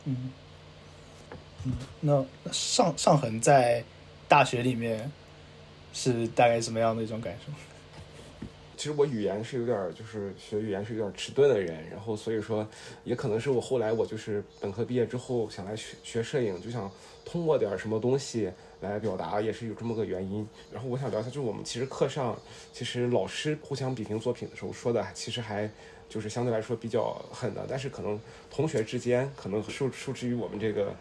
[0.05, 0.31] 嗯
[1.65, 3.83] 嗯，那上上恒在
[4.29, 5.11] 大学里面
[5.93, 7.53] 是大概什么样的一种感受？
[8.83, 12.67] 其实我语言是有点，就是学语言是有点迟钝的人，然后所以说，
[13.05, 16.91] 也可能是我后来我就是本科毕业之后想来学学摄影，就想
[17.25, 20.45] 通过点什么东西来表达，也是有这么个原因。
[20.73, 22.37] 然后我想聊一下，就是我们其实课上，
[22.73, 25.71] 其实老师互相比评作品的时候说的，其实还
[26.09, 28.19] 就是相对来说比较狠的，但是可能
[28.51, 30.93] 同学之间可能受受制于我们这个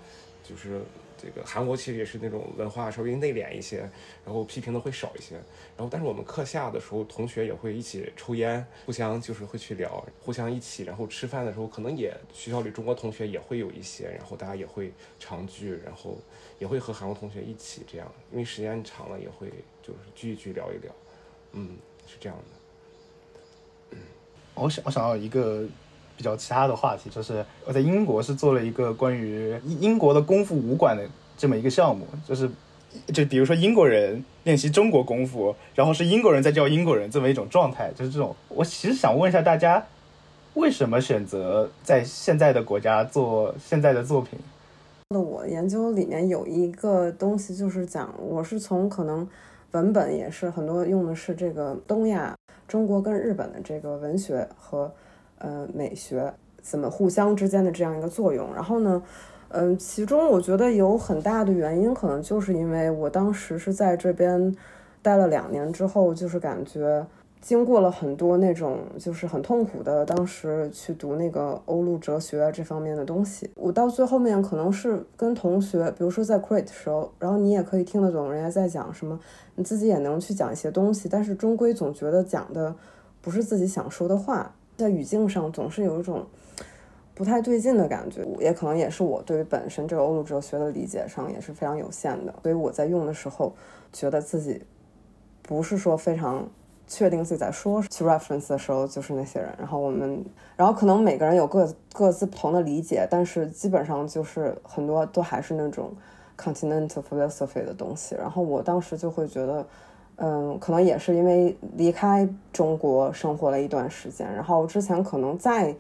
[0.48, 0.84] 就是。
[1.22, 3.80] 这个韩国其实也是那种文化稍微内敛一些，
[4.26, 5.36] 然后批评的会少一些。
[5.78, 10.84] 然后，但是我们课下的时候，同学也会一起抽烟，互相就是会去聊，互相一起。
[10.84, 16.18] 然后吃饭的时候，可能也学校里中国同学也会有一些，然后大家也会常聚，然后
[16.58, 19.48] 也会和韩国同学一起这样，因为时间长了也会
[19.84, 20.92] 就是聚一聚聊一聊。
[21.54, 23.98] 嗯，是这样的。
[24.56, 25.68] 我想我想要一个。
[26.22, 31.04] 比较其他的话题，就是我在英国是做了一个关于英国的功夫武馆的
[31.36, 32.48] 这么一个项目，就是
[33.12, 38.36] 就比如说英国人练习中国功夫，然后是英国人在教英国人这么一种状态，就是这种。
[38.50, 39.84] 我其实想问一下大家，
[40.54, 44.38] 为什么选择在现在的国家做现在的作品？
[45.10, 49.28] 那我研究里面有一个东西，就是讲我是从可能
[49.72, 52.36] 文本也是很多用的是这个东亚
[52.68, 54.92] 中国跟日本的这个文学和。
[55.42, 58.54] 呃，美学怎么互相之间的这样一个作用？
[58.54, 59.02] 然后呢，
[59.50, 64.56] 嗯，其中我觉得有很大的原因，可能就是因为我当时是在这边
[65.02, 67.04] 待了两年之后，就是感觉
[67.42, 79.20] 经过了很多那种就是很痛苦的，当时去读那个欧陆哲学这方面的东西，我到最后面可能是跟同学，比如说在 Crete 时候，然后你也可以听得懂人家在讲什么，
[79.56, 82.76] 你自己也能去讲一些东西，但是终归总觉得讲的
[83.22, 84.54] 不是自己想说的话。
[84.82, 86.26] 在语境上总是有一种
[87.14, 93.54] 不太对劲的感觉，也可能也是我对于本身这个欧陆哲学的理解上也是非常有限的，所以我在用的时候
[93.94, 94.64] 觉得自己
[95.44, 96.50] 不是说非常
[96.88, 105.94] 确定自己在说去 reference 的时候就是那些人，然后我们，然后可能每个人有各各自不同的理解，但是基本上就是很多都还是那种
[106.38, 109.66] continental philosophy 的东西，然后我当时就会觉得。
[110.24, 115.76] 嗯，可能也是因为离开中国生活了一段时间，然后之前可能在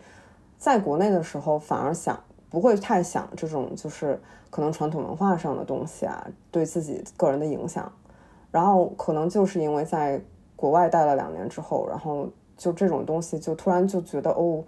[0.58, 7.92] 在国内的时候，反而想不会太想这种就是可能传统文化上的东西啊，对自己个人的影响。
[8.50, 10.20] 然后可能就是因为在
[10.56, 12.28] 国外待了两年之后，然后
[12.58, 14.64] 就这种东西就突然就觉得哦。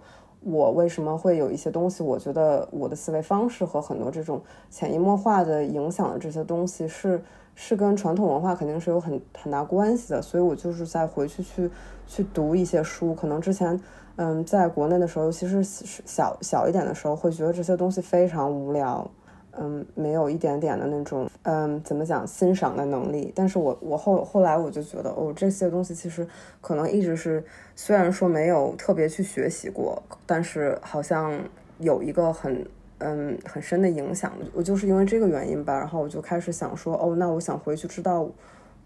[0.46, 2.02] 我为什么会有一些东西？
[2.02, 10.20] 我觉得我的思维方式和很多这种潜移默化的影响的这些东西是是跟传统文化肯定是有很很大关系的。
[10.22, 11.70] 所以我就是在回去去
[12.06, 13.14] 去读一些书。
[13.14, 13.80] 可能之前
[14.16, 19.10] 嗯在国内的时候，尤其是小小一点的时候，会觉得这些东西非常无聊。
[19.56, 23.32] 嗯，没有一点点的那种，嗯，怎么讲欣赏的能力。
[23.36, 26.26] 但是我我后后来我就觉得，哦，这些东西其实
[26.60, 27.44] 可能一直是，
[27.76, 31.38] 虽然说没有特别去学习过，但是好像
[31.78, 32.66] 有一个很
[32.98, 34.32] 嗯很深的影响。
[34.52, 38.28] 我就是因为这个原因吧，然后我就开始想说，哦，那我想回去知道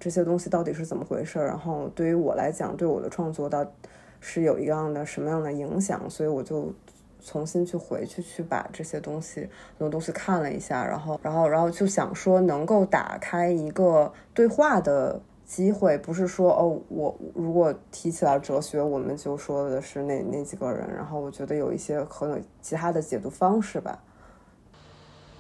[0.01, 1.39] 这些东西到底是怎么回事。
[1.39, 3.67] 然后对于我来讲，对我的创作到
[4.21, 6.73] 是有一样的什么样的影响，所以我就。
[7.21, 23.99] 重新去回去去把这些东西很多东西看了一下，然后然后然后就想说能够打开一个对话的机会，不是说哦我如果提起来哲学，我们就说的是那那几个人，然后我觉得有一些可能其他的解读方式吧。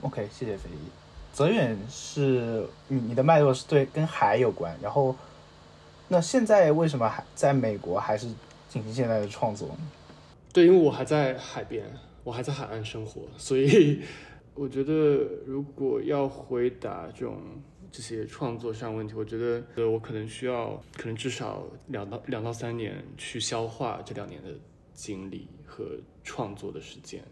[0.00, 0.88] OK，谢谢飞一。
[1.30, 5.14] 泽远是你你的脉络是对跟海有关，然后
[6.08, 8.28] 那现在为什么还在美国还是
[8.70, 9.78] 进行现在的创作呢？
[10.54, 11.84] 对，因为我还在海边，
[12.24, 14.00] 我还在海岸生活，所以
[14.54, 14.92] 我觉得
[15.46, 17.36] 如果要回答这种
[17.90, 24.50] 这些创作上问题，我觉得呃，我可能需要可能至少两到两到三年去消化这两年的
[24.92, 27.22] 经历和创作的时间。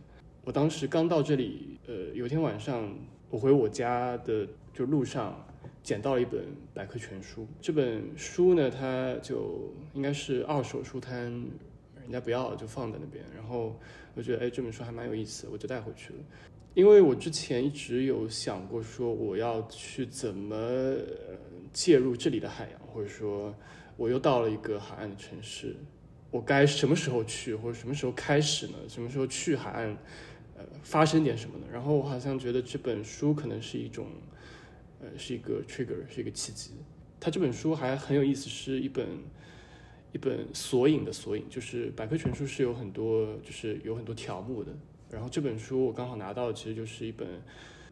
[0.45, 2.93] 我当时刚到这里，呃，有一天晚上
[3.31, 5.47] 我回我家的就路上
[5.83, 11.45] 捡到了一本百科全书，这本书呢，它就应该是二手书摊。
[12.03, 13.77] 人家不要了就放在那边，然后
[14.15, 16.21] 我觉得哎这本书还蛮有意思，我就带回去了。
[16.77, 20.95] 因为我之前一直有想过说我要去怎么
[21.73, 23.55] 介入这里的海洋，或者说
[23.97, 25.75] 我又到了一个海岸的城市，
[26.31, 28.75] 我该什么时候去，或者什么时候开始呢？
[28.89, 29.97] 什么时候去海岸，
[30.55, 31.67] 呃，发生点什么呢？
[31.73, 34.09] 然后我好像觉得这本书可能是一种，
[35.01, 36.73] 呃，是一个 trigger，是一个契机。
[37.19, 39.07] 它这本书还很有意思，是一本。
[40.13, 44.73] 一本索引的索引，就是百科全书是有很多，就是有很多条目的。
[45.17, 47.27] 然后这本书我刚好拿到，其实就是一本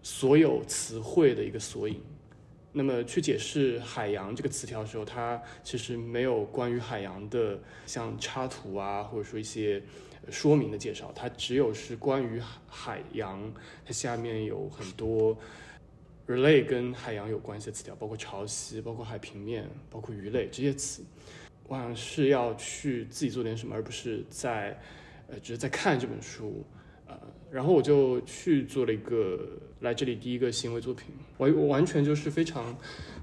[0.03, 1.99] 所有词汇的一个索引。
[2.71, 9.83] 那么去解释海洋这个词条的时候，它其实没有关于海洋的像插图啊，或者说一些
[10.29, 13.51] 说明的介绍，它只有是关于海洋，
[13.87, 15.35] 它下面有很多
[16.27, 21.03] relay 跟海洋有关系的词条，包括潮汐，包括海平面，包括鱼类这些词。
[21.67, 24.79] 我好像是要去自己做点什么，而不是在，
[25.29, 26.63] 呃，只是在看这本书，
[27.07, 27.19] 呃，
[27.51, 29.38] 然后我就去做了一个
[29.81, 32.77] 来这里第一个行为作品，我我完全就是非常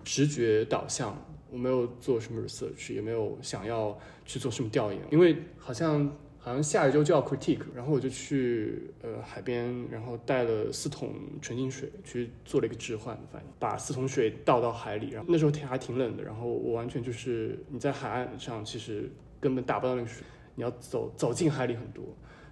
[0.04, 1.16] 直觉导向，
[1.50, 6.12] 我没有做什么 research，也没有想要去做什么调研，因为好像。
[6.44, 19.08] 好像下一周就要 critique，然后我就去呃海边，然后带了四桶纯净水去做了一个置换，反正把四桶水倒到海里，然后那时候天还挺冷的，然后我完全就是你在海岸上其实
[19.40, 20.24] 根本打不到那个水，
[20.56, 22.04] 你要走走进海里很多，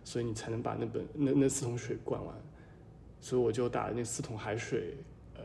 [0.10, 2.36] 所以你才能把那本那那四桶水灌完，
[3.22, 4.96] 所以我就打了那四桶海水，
[5.36, 5.44] 呃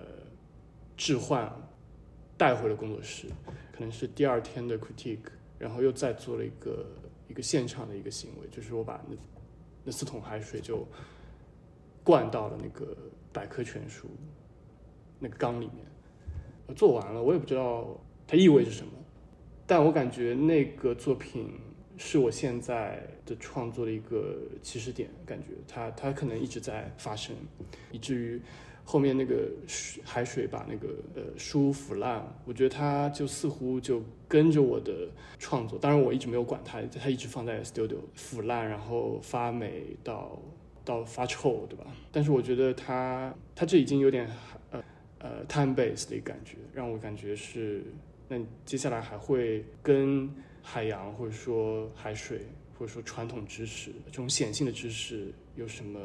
[0.97, 1.53] 置换
[2.39, 3.29] 带回了工作室，
[3.73, 6.87] 可能是第二天的 critique，然后又再做了一个。
[7.27, 9.17] 一个现场的一个行为，就是我把那
[9.83, 10.87] 那四桶海水就
[12.05, 12.95] 灌到了那个
[13.33, 14.07] 百科全书
[15.19, 18.93] 那个缸里面，做完了，我也不知道它意味着什么，
[19.67, 21.59] 但我感觉那个作品
[21.97, 27.35] 是我现在的创作的一个起始点，感觉它它可能一直在发生，
[27.91, 28.41] 以至于。
[28.87, 35.09] 后面那个水海水把那个呃书腐烂，我觉得它就似乎就跟着我的
[35.39, 40.39] 创作，当然我一直没有管它，它一直放在 studio 腐烂，然后发霉到
[40.85, 41.87] 到发臭，对吧？
[42.13, 44.31] 但是我觉得它它这已经有点
[44.71, 44.85] 呃
[45.19, 47.83] 呃 time base 的感觉，让我感觉是
[48.29, 50.29] 那接下来还会跟
[50.65, 52.41] 海洋或者说海水
[52.77, 56.01] 或者说传统知识这种显性的知识有什么？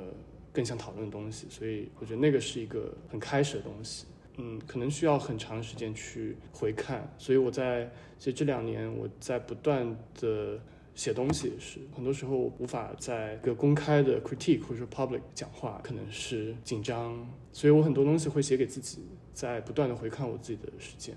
[0.52, 4.08] 更想讨论的东西，所以我觉得那个是一个很开始的东西，
[4.38, 7.08] 嗯，可能需要很长时间去回看。
[7.20, 7.86] 所以我在
[8.18, 10.60] 其实这两年我在不断的
[10.96, 21.16] 写东西，是很多时候无法在一个公开的 critique 或者说 public 讲话，可能是紧张，所以我很多东西会写给自己，在不断的回看我自己的实践。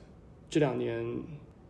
[0.51, 1.03] 这两年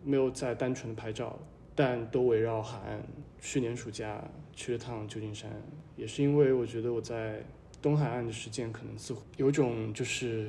[0.03, 1.39] 没有再单纯的拍照，
[1.75, 3.03] 但都围绕海岸。
[3.45, 5.51] 去年暑假去了趟旧金山，
[5.97, 7.45] 也是因为我觉得我在
[7.81, 10.49] 东海岸的时间可能似乎有种就是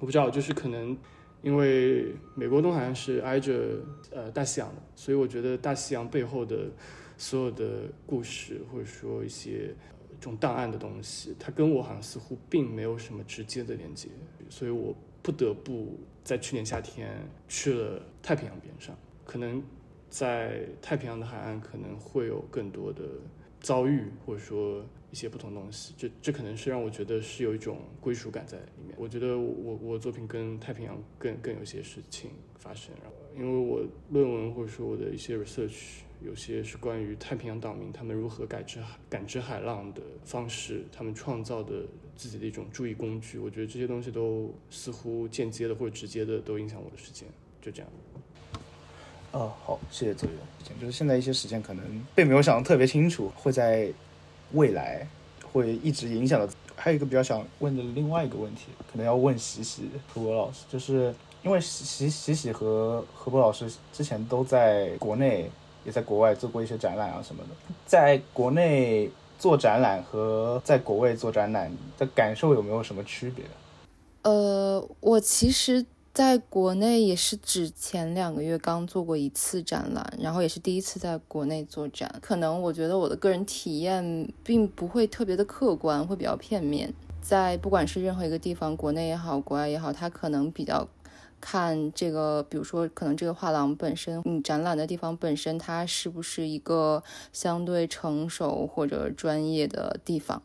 [0.00, 0.98] 我不知道，就是可能
[1.40, 3.78] 因为美国东海岸是挨着
[4.10, 6.68] 呃大西洋的，所以我觉得大西洋背后的
[7.16, 9.72] 所有的故事或者说一些
[10.18, 14.08] 这种档案的东西，它跟我好像似乎并没有什么直接的连接，
[14.48, 14.92] 所以我
[15.22, 19.62] 不得不在去年夏天去了太平洋边上，可能。
[20.12, 23.02] 在太平洋的海岸可能会有更多的
[23.62, 28.94] 遭遇，或者说一些不同东西，这这可能是让我觉得是有一种归属感在里面。
[28.98, 47.26] 我觉得我我作品跟太平洋更更有些事情发生，然后因为我论文或者说我的一些 research 有些是关于太平洋岛民他们如何感知感知海浪的方式，他们创造的自己的一种注意工具，我觉得这些东西都似乎间接的或者直接的都影响我的时间，
[47.62, 47.90] 就这样。
[49.32, 50.36] 哦，好，谢谢左右。
[50.80, 53.90] 就是现在一些时间可能并没有想的特别清楚，会在
[54.52, 55.06] 未来
[55.52, 56.48] 会一直影响的。
[56.74, 65.50] 还有一个比较想问的另外一个问题，可能要问喜喜何博老师，就是因为喜喜喜和何博老师之前都在国内，
[65.84, 67.74] 也在国外做过一些展览啊什么的。
[67.86, 69.08] 在国内
[69.38, 73.44] 做展览和在国外做展览的感受有没有什么区别？
[74.22, 75.84] 呃，我其实。
[76.14, 82.14] 在国内也是只前两个月刚做过一次展览，然后也是第一次在国内做展。
[82.20, 86.92] 可能我觉得我的个人体验并不会特别的客观，会比较片面。
[87.22, 90.86] 在不管是任何一个地方，国内也好，国外也好，他可能比较
[91.40, 97.02] 看这个，比如说可能这个画廊本身，你展览的地方本身，它是不是一个
[97.32, 100.42] 相对成熟或者专业的地方。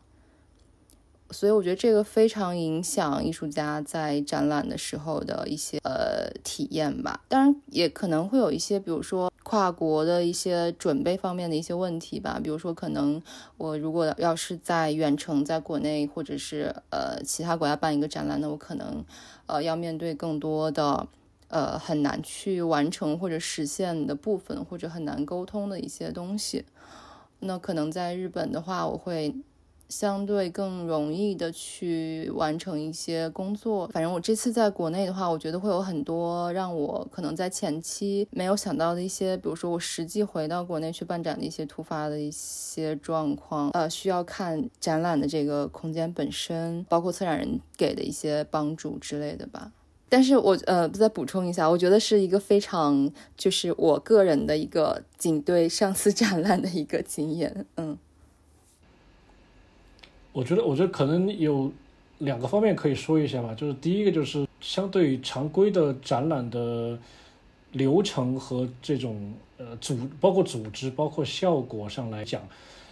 [1.30, 7.22] 所以我觉得这个非常影响艺术家在展览的时候的一些呃体验吧。
[7.28, 12.40] 当然也可能会有一些，比如说跨国的一些准备方面的一些问题吧。
[12.42, 13.22] 比如说，可能
[13.58, 19.04] 我如果要是在远程在国内或者是呃其他国家办一个展览，那我可能
[19.46, 21.06] 呃要面对更多的
[21.48, 26.64] 呃很难去完成或者实现的部分，或者很难沟通的一些东西。
[27.40, 29.34] 那可能在日本的话，我会。
[29.88, 33.88] 相对更容易的去完成一些工作。
[33.88, 49.72] 反正我这次在国内的话，我觉得会有很多让我可能在前期没有想到的一些，比如说我实际回到国内去办展的一些突发的一些状况，呃，需要看展览的这个空间本身，包括策展人给的一些帮助之类的吧。
[50.10, 57.98] 但是我呃再补充一下，我觉得是一个非常就是我个人的一个仅对上次展览的一个经验，嗯。
[60.32, 61.70] 我觉得，我觉得可能有
[62.18, 63.54] 两个方面可以说一下吧。
[63.54, 66.98] 就是第一个，就是相对常规的展览的
[67.72, 72.42] 流程和这种呃组，包括组织、包括效果上来讲，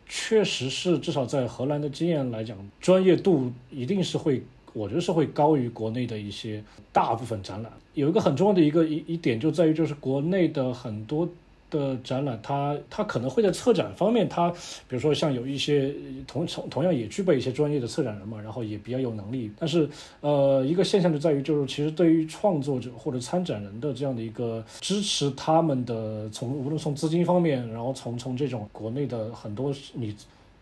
[0.09, 7.72] 确实是至少在荷兰的经验来讲，专业度一定是会，我觉得是会高于国内的一些大部分展览。
[7.95, 11.28] 有一个很重要的一个一一点就在于，就是国内的很多。
[11.71, 15.93] 的展览，它它可能会在策展方面，它比如说像有一些
[16.27, 19.51] 同同同样也具备一些专业的策展人嘛，然后也比较有能力。
[19.59, 19.89] 但是，
[20.21, 30.14] 呃，一个现象就在于，就是其实对于创作者或者参展人的这样的一个支持，他们的从无论从资金方面，然后从从这种国内的很多你。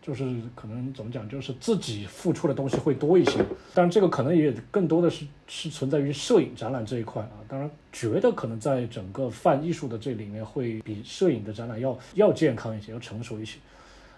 [0.07, 0.23] 就是
[0.55, 3.39] 可能怎么讲，就是自己付出的东西会多一些，
[3.73, 7.41] 但然这个可能也更多的是是存在于摄影展览这一块啊。
[7.49, 13.59] 当然，觉得可能在整个泛艺术的这里面会比摄影的展览要要健康一些，要成熟一些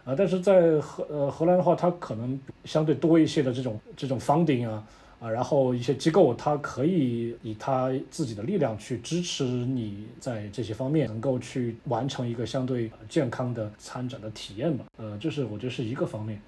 [0.05, 0.13] 啊。
[0.19, 4.85] 但是在荷呃荷兰的话，它可能相对多一些的这种这种 funding 啊。
[5.19, 14.85] 啊，然后一些机构，它可以以它自己的力量去支持你在这些方面能够去完成一个相对健康的参展的体验吧。
[14.99, 16.39] 呃，这是我觉得是一个方面。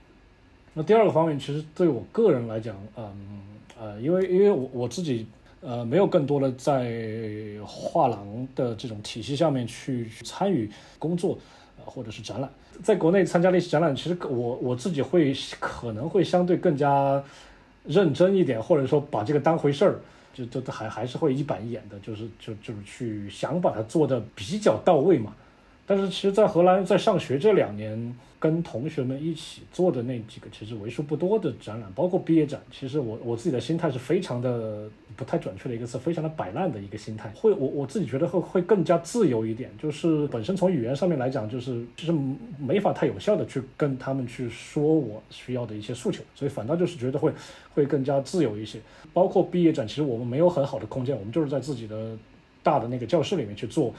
[0.74, 3.40] 那第二个方面，其实对我个人来讲，嗯
[3.80, 5.26] 呃，因为因为我我自己
[5.62, 6.92] 呃没有更多的在
[7.64, 11.38] 画廊的这种体系下面去参与工作，
[11.78, 12.50] 呃或者是展览，
[12.82, 17.24] 在国内参加了一些展览，其实我我自己会可能会相对更加。
[17.88, 19.98] 认真一点，或者说把这个当回事儿，
[20.32, 25.34] 就就还还是会一板一眼的，就是就就是去想把它做的比较到位嘛。
[25.84, 28.14] 但是其实，在荷兰在上学这两年。
[28.40, 37.28] 跟同学们一起做的那几个其实为数不多的展览，包括毕业展，其实我我自己的心态是非常的不太准确的一个词，非常的摆烂的一个心态。
[37.34, 42.12] 会我我自己觉得会会更加自由一点，就是本身从语言上面来讲，就是就是
[42.58, 47.32] 没法太有效的去跟他们去说我需要的一些诉求，所以反倒就是觉得会
[47.74, 48.78] 会更加自由一些。
[49.12, 52.16] 包括毕业展，其实我们没有很好的空间，我们就是在自己的
[52.62, 53.92] 大的那个教室里面去做。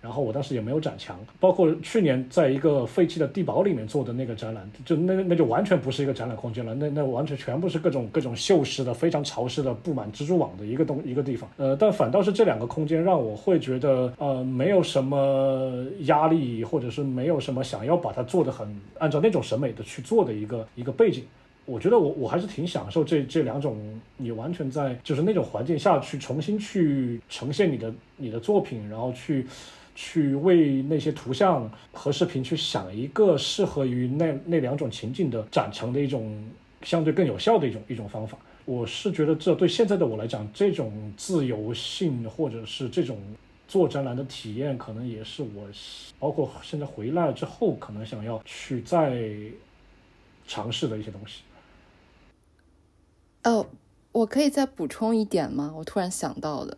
[0.00, 11.50] 然后我当时也没有展墙，包括去年在一个废弃的地堡里面做的那个展览，就那那就完全不是一个展览空间了，那那完全全部是各种各种锈蚀的、非常潮湿的、布满蜘蛛网的一个东一个地方。
[11.58, 18.66] 呃，但反倒是这两个空间让我会觉得，呃，没有什么压力，或者是没有什么想要把它做的很
[18.98, 21.24] 按照那种审美的去做的一个一个背景。
[21.66, 23.76] 我觉得我我还是挺享受这这两种，
[24.16, 29.46] 你完全在就是那种环境下去重新去呈现你的你的作品，然后去
[29.94, 36.44] 去为那些图像和视频去想一个适合于那那两种情境的展成的一种
[36.82, 38.38] 相对更有效的一种一种方法。
[38.64, 43.18] 我是觉得这对现在的我来讲，这种自由性或者是这种
[43.66, 45.66] 做展览的体验，可能也是我
[46.18, 49.20] 包括现在回来之后可能想要去再
[50.46, 51.42] 尝试的一些东西。
[53.44, 53.66] 哦，
[54.12, 55.72] 我可以再补充一点吗？
[55.76, 56.76] 我突然想到的，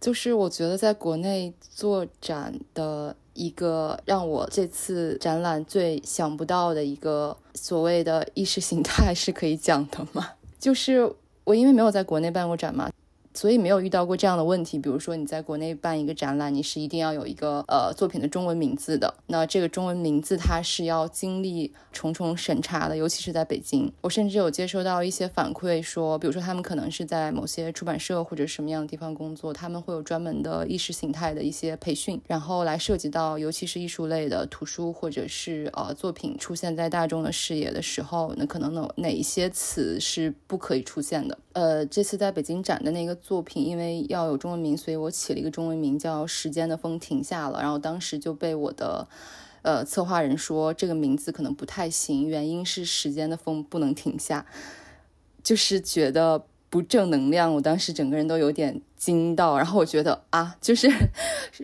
[0.00, 10.30] 就是我觉得在国内做展的一个让我这次展览最想不到的一个所谓的意识形态是可以讲的吗？
[10.58, 11.12] 就是
[11.44, 12.90] 我因为没有在国内办过展嘛。
[13.32, 19.14] 所以没有遇到过这样的问题，比如说你在国内办一个展览，你是一定要有一个呃作品的中文名字的。
[19.28, 23.90] 那这个中文名字它是要经历重重审查的，尤其是在北京。
[24.00, 41.38] 我甚至有接收到一些反馈说，比如说他们可能是在某些出版社或者什么样的地方工作，他们会有专门的意识形态的一些培训，然后来涉及到尤其是艺术类的图书或者是呃作品出现在大众的视野的时候，那可能哪哪一些词是不可以出现的。
[41.52, 43.16] 呃，这次在北京展的那个。
[43.22, 47.58] 作品因为要有中文名，所以我起了一个中文名叫《时间的风停下了》。
[47.62, 49.06] 然后当时就被我的
[49.62, 54.46] 呃策划人说这个名字可能不太行，原因是时间的风不能停下，
[55.42, 57.54] 就是觉得不正能量。
[57.54, 60.90] 我当时整个人都有点惊到，然后我觉得啊，就是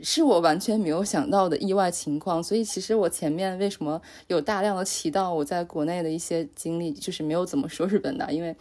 [0.02, 2.42] 是我完全没有想到的意外情况。
[2.42, 8.54] 所以其实我前面为什么有大量的提到我在国内的一些经历，就是没有怎么说日本的，因为。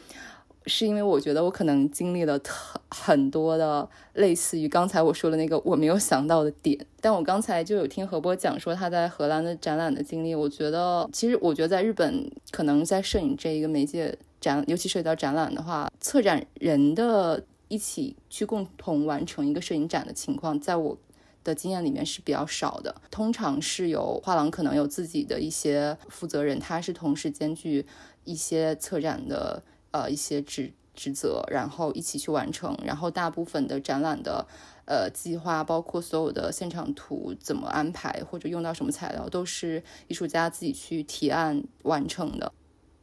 [0.68, 20.98] 是因为我觉得我可能经历了很很多的类似于刚才我说的那个我没有想到的点，但我刚才就有听何波讲说他在荷兰的展览的经历，我觉得其实我觉得在日本可能在摄影这一个媒介展，尤其涉及到展览的话，策展人的一起去共同完成一个摄影展的情况，在我
[21.44, 27.86] 的经验里面是比较少的，通常是有画廊可能有自己的一些负责人，他是同时兼具
[28.24, 29.62] 一些策展的。
[29.96, 34.46] 呃，一些职职责，然后一起去完成，然后大部分的展览的
[34.84, 42.52] 呃计划，包括所有的现场图怎么安排，或者用到什么材料，都是艺术家自己去提案完成的。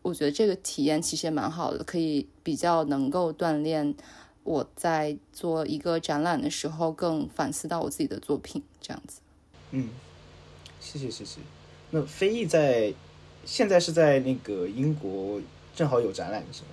[0.02, 3.94] 我觉得这个体验其实也蛮好的，可以比较能够锻炼
[4.42, 9.22] 我在做一个展览的时候，更反思到我自己的作品这样子。
[9.70, 9.88] 嗯，
[10.78, 11.40] 谢谢谢谢。
[11.90, 12.92] 那飞翼在
[13.46, 15.40] 现在是在那个英国，
[15.74, 16.68] 正好有展览是吗？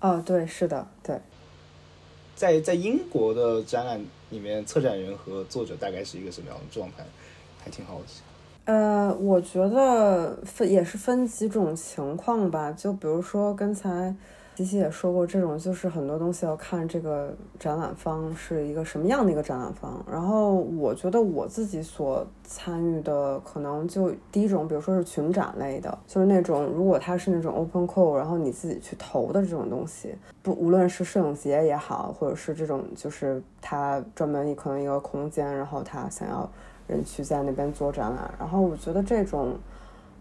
[0.00, 1.20] 哦，对，是的，对，
[2.34, 7.04] 在在英国的展览里面，策展人和作者大概是一个什么样的状态？
[7.62, 8.22] 还挺好奇。
[8.64, 14.14] 呃，我觉得分也是分几种情况吧，就比如说刚才。
[14.56, 20.04] 琪琪也说过，这种就是很多东西要看这个展览方是一个什么样的一个展览方。
[20.10, 36.46] 然后我觉得我自己所参与的，可能就第一种，比如说是群展类的，就是那种如果它是那种 open call，然后你自己去投的这种东西，不无论是摄影节也好，或者是这种就是他专门可能一个空间，然后他想要
[36.86, 39.56] 人去在那边做展览，然后我觉得这种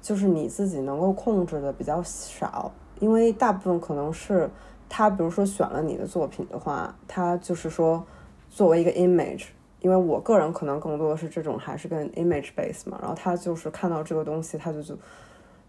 [0.02, 2.72] 就是你自己能够控制的比较少。
[3.00, 4.50] 因为大部分可能是
[4.88, 8.06] 他，比如说选了你的作品的话，他就是说
[8.50, 9.46] 作为一个 image，
[9.82, 14.98] 因为我个人可能更多的是这种还是跟 image base 嘛，然后他就是看到这个东西，他就就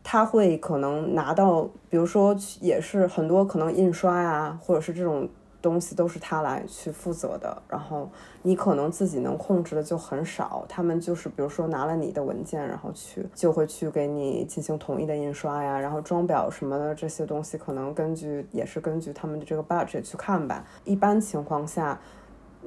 [0.03, 5.29] 他会可能拿到，比如说也是很多可能印刷呀，或者是这种。
[5.63, 8.09] 东西都是他来去负责的，然后
[8.43, 10.65] 你可能自己能控制的就很少。
[10.69, 20.65] 他们就是比如说拿了你的文件，然后去就会去给你进行统一的印刷呀，然后装裱什么的这些东西，可能根据也是根据他们的这个 budget 去看吧。
[20.85, 22.01] 一般情况下，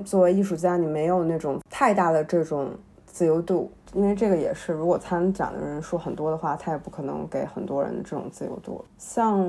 [0.05, 2.71] 作为艺术家，你没有那种太大的这种
[3.13, 3.71] 自由度。
[3.93, 8.83] 因为这个也是，如果参展的人数很多的话，他也不可能给很多人这种自由度。
[8.97, 9.39] 像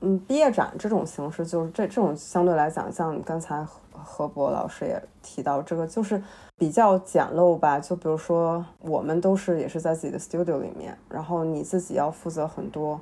[0.00, 6.20] 嗯毕业展这种形式，就是这这种相对来讲，像刚才何博老师也提到，这个就是
[6.58, 7.78] 比较简陋吧。
[7.78, 13.00] 就比如说我们都是也是在自己的 studio 里面，然后你自己要负责很多，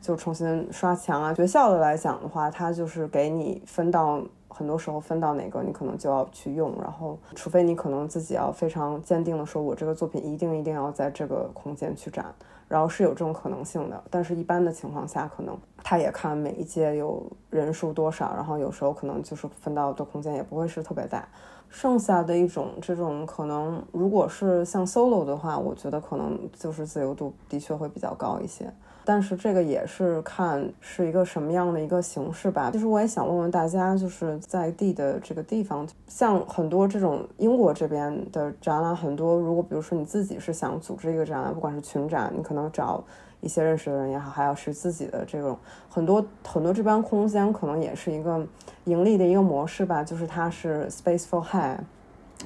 [0.00, 1.32] 就重新刷墙啊。
[1.32, 4.20] 学校的来讲的话，它就是给你分到
[4.52, 12.26] 很多时候分到哪个，你可能就要去用，然后除非你可能自己要非常坚定的说，我这个作品一定一定要在这个空间去展，
[12.68, 14.02] 然后是有这种可能性的。
[14.10, 21.26] 但是一般的情况下，可能他也看每一届有人数多少，然后有时候可能就是分到的空间也不会是特别大。
[21.68, 28.70] 剩下的一种这种可能，如果是像 solo 的话，我觉得可能就是自由度的确会比较高一些。
[29.04, 32.70] 但是这个也是看是一个什么样的一个形式吧。
[32.70, 43.02] 其实我也想问问大家，就是在地的这个地方，像很多这种英国这边的展览，很多如果比如说你自己是想组织一个展览，不管是群展，你可能找
[43.40, 48.40] 一些认识的人也好，还要是自己的这种很多很多这边空间，可能也是一个
[48.84, 51.76] 盈利的一个模式吧，就是它是 space for hire，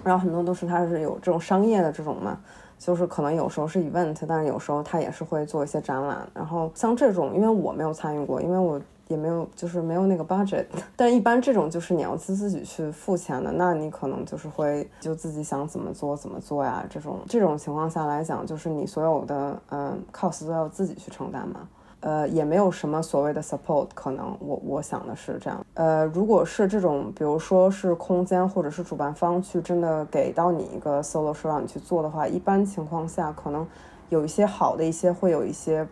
[0.02, 2.40] 然后很多都是它是有这种商业的这种嘛。
[2.78, 6.26] 就是可能有时候是 event，但是有时候他也是会做一些展览。
[6.34, 10.66] 然后像这种，因为我没有参与过，因为我也没有就是没有那个 budget。
[10.96, 16.84] 但一般这种就是你要自自己去付钱的，那你可能就是会就自己想怎么做怎么做呀。
[16.90, 21.68] 这种这种情况下来讲，就是你所有的嗯 cost 都要自己去承担嘛。
[22.06, 25.66] 呃，也没有什么所谓的 support，可能我我想的是这样。
[25.74, 33.66] 呃，如果是这种，比如说是空间或者是主办方去真的给到你一个 solo 说让你去做的话，一般情况下可能
[34.08, 35.84] 有一些好的一些会有一些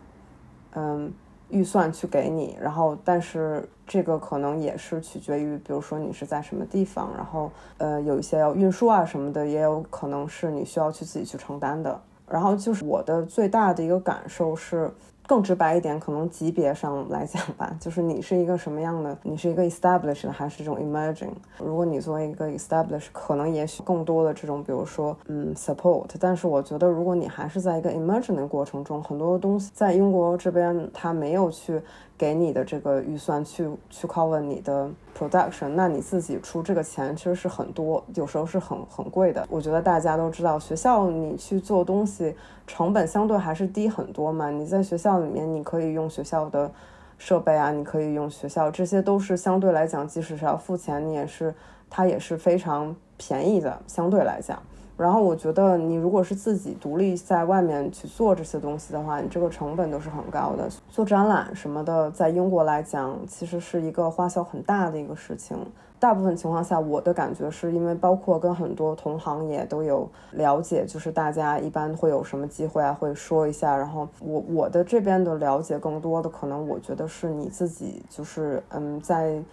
[0.75, 1.11] 嗯
[1.49, 11.99] 预算去给你，然后但是这个可能也是取决于，比如说你是在什么地方，然后呃有一些要运输啊什么的，也有可能是你需要去自己去承担的。
[12.25, 14.89] 然后就是我的最大的一个感受是。
[15.27, 21.31] 更直白一点，可能级别上来讲吧，就是你是一个什么样的，你是一个 established 还是这种 emerging？
[21.57, 26.09] 如果你作为一个 established，可能也许更多的这种，比如说嗯 support。
[26.19, 31.81] 但是我觉得，如果你还是在一个 emerging 的过程中，很多东西在英国这边他没有去。
[32.17, 39.45] 给你的这个预算去去 cover 你的 production，那你自己出这个钱其实是很多，有时候是很很贵的。
[39.49, 42.33] 我觉得大家都知道，学校你去做东西
[42.65, 44.49] 成本相对还是低很多嘛。
[44.49, 46.71] 你在学校里面，你可以用学校的
[47.17, 51.53] 设备啊，你可以用学校，这些都是相对来讲，即使是要付钱，你也是
[51.89, 54.57] 它也是非常便宜的，相对来讲。
[54.97, 60.69] 然后我觉得，你如果是自己独立在外面去做这些东西的话，你这个成本都是很高的。
[60.89, 65.57] 做展览什么的，在英国来讲，其实是一个花销很大的一个事情。
[65.99, 73.75] 大部分情况下，我的感觉是因为包括跟很多同行也都有了解，就是大家一般会有什么机会啊，会说一下。
[73.75, 79.43] 然后我我的这边的了解更多的，可能我觉得是你自己，就是嗯，在。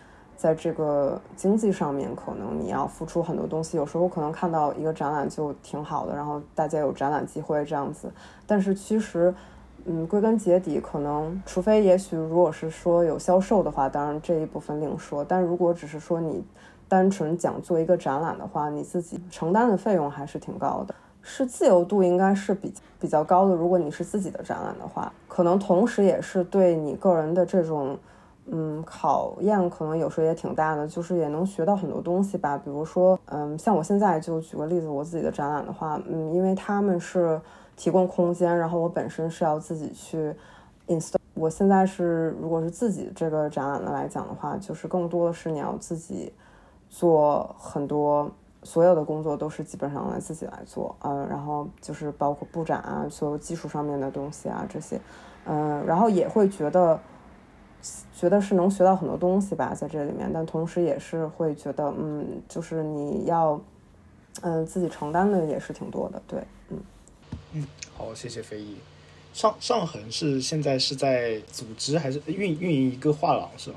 [0.42, 3.76] 在这个经济上面，可能你要付出很多东西。
[3.76, 8.10] 有时候可能看到一个展览就挺好的，然后大家有展览机会这样子。
[8.44, 9.32] 但是其实，
[9.84, 15.24] 嗯，归根结底，可能除非也许如果是说有销售的话，当然这一部分另说。
[15.24, 16.42] 但如果只是说你
[16.88, 20.92] 单纯讲做一个展览的话，你自己承担的费用还是挺高的。
[21.22, 23.54] 是自由度应该是比比较高的。
[23.54, 27.96] 如果你是自己的展览的话，可能同时也是对你个人的这种。
[28.46, 32.58] 嗯，考验可能有时候也挺大的，就是也能学到很多东西吧。
[32.58, 37.40] 比如说，嗯，像我现在就举个例子，我自己的展览的话，嗯，因为他们是
[37.76, 40.34] 提供空间，然后我本身是要自己去
[40.88, 41.16] install。
[41.34, 46.32] 我现在是如果是自己这个展览的来讲的话，就是更多的是你要自己
[46.90, 48.28] 做很多，
[48.64, 55.00] 所有的工作都是基本上来自己来做，嗯，然后就是包括布展啊，所有技术上面的东西啊这些，
[55.46, 56.98] 嗯，然后也会觉得。
[58.16, 63.60] 觉得是能学到很多东西吧，在这里面，但同时也是会觉得，嗯，就是你要，
[64.42, 66.78] 嗯，自己承担的也是挺多的，对，嗯，
[67.52, 67.66] 嗯，
[67.96, 68.76] 好，谢谢飞翼。
[69.32, 73.76] 上上恒是现在是在组织还是运运营一个画廊是吗？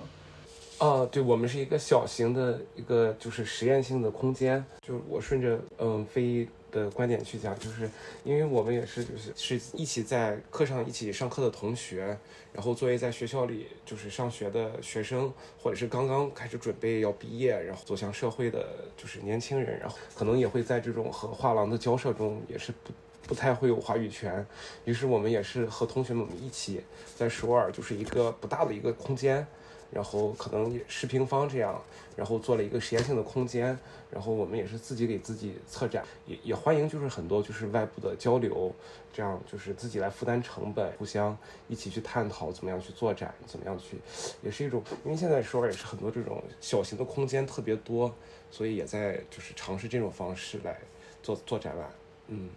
[0.78, 6.48] 啊，对，我们是一个小型的一个就是实验性的空间，就是我顺着嗯飞。
[6.72, 7.90] 的观点去讲，就是
[8.26, 12.18] 因为我们也是就是是一起在课上一起上课的同学，
[12.52, 18.68] 然后作为在学校里就是上学的学生，或者是刚刚开始准备要毕业，然后走向社会的，
[18.98, 22.92] 就是年轻人，然后可能也会在这种和画廊的交涉中，也是不
[23.26, 24.46] 不太会有话语权。
[24.84, 26.82] 于是我们也是和同学们一起
[27.16, 29.48] 在首尔，就是一个不大的一个空间。
[29.92, 31.82] 然后可能十平方这样，
[32.16, 33.78] 然后做了一个实验性的空间，
[34.12, 38.74] 然后我们也是自己给自己策展，也也欢迎就是很多就是外部的交流，
[39.14, 43.98] 这样就是自己来负担成本，互相一起去探讨怎么样去做展，怎么样去，
[44.42, 48.14] 也是一种，因为现在说也是很多这种小型的空间特别多，
[48.52, 50.78] 所以也在就是尝试这种方式来
[51.24, 51.90] 做做展览，
[52.28, 52.50] 嗯。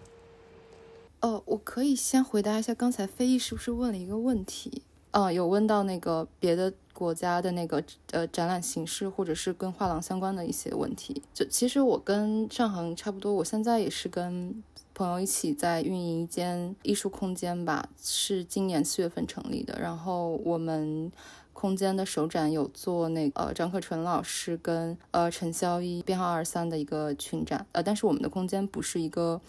[1.21, 4.83] 哦，我可以先回答一下刚才飞翼是不是问了一个问题？
[5.13, 11.23] 嗯，有问到那个别的国家的那个呃展览形式，或者是跟画廊相关的一些问题。
[11.33, 14.63] 就其实我跟尚恒差不多，我现在也是跟
[14.95, 19.79] 朋友一起在运营一间艺术空间吧，是今年四月份成立的。
[19.81, 21.11] 然后我们。
[21.59, 29.41] 空间的首展有做那呃张克纯老师跟呃陈潇一编号二三的一个群展，呃，但是我们的空间不是一个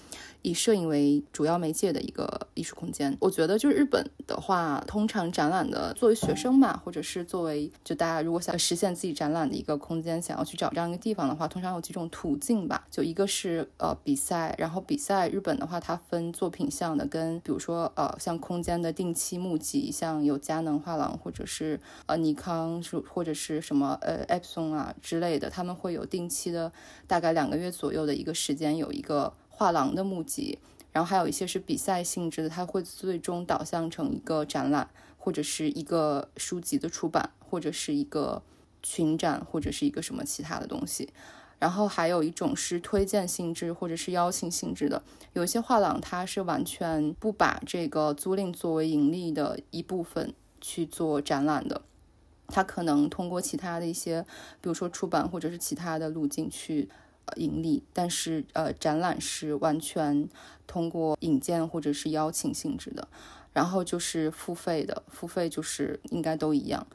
[0.42, 3.16] 以摄影为主要媒介的一个艺术空间。
[3.20, 12.88] 我觉得就是日本的话，通常展览的作为学生嘛，或者是作为就大家如果想实现自己展览的一个空间，想要去找这样一个地方的话，通常有几种途径吧。
[12.90, 21.80] 就一个是呃比赛，然后比赛日本的话，它分作品项的，跟比如说呃像空间的定期募集，像有佳能画廊或者是。
[22.06, 26.72] 呃，尼康是或者是什么呃，Epson 啊之类的，他们会有定期的，
[27.08, 30.58] 大概两个月左右的一个时间，有一个画廊的募集，
[30.94, 38.42] 然后还有一些是比赛性质的，它会最终导向成一个展览，或者是一个书籍的出版，或者是一个
[38.82, 41.10] 群展，或者是一个什么其他的东西。
[41.60, 45.04] 然后还有一种是推荐性质或者是邀请性质的，
[45.34, 51.82] 有些画廊它是完全不把这个租赁作为盈利的一部分去做展览的。
[52.48, 54.26] 它可能通过其他的一些，
[54.62, 56.88] 比如说出版或者是其他的路径去
[57.36, 60.28] 盈利，但是呃展览是完全
[60.68, 63.08] 通过引荐或者是邀请性质的，
[63.54, 66.86] 然后就是付费的，付费就是应该都一样，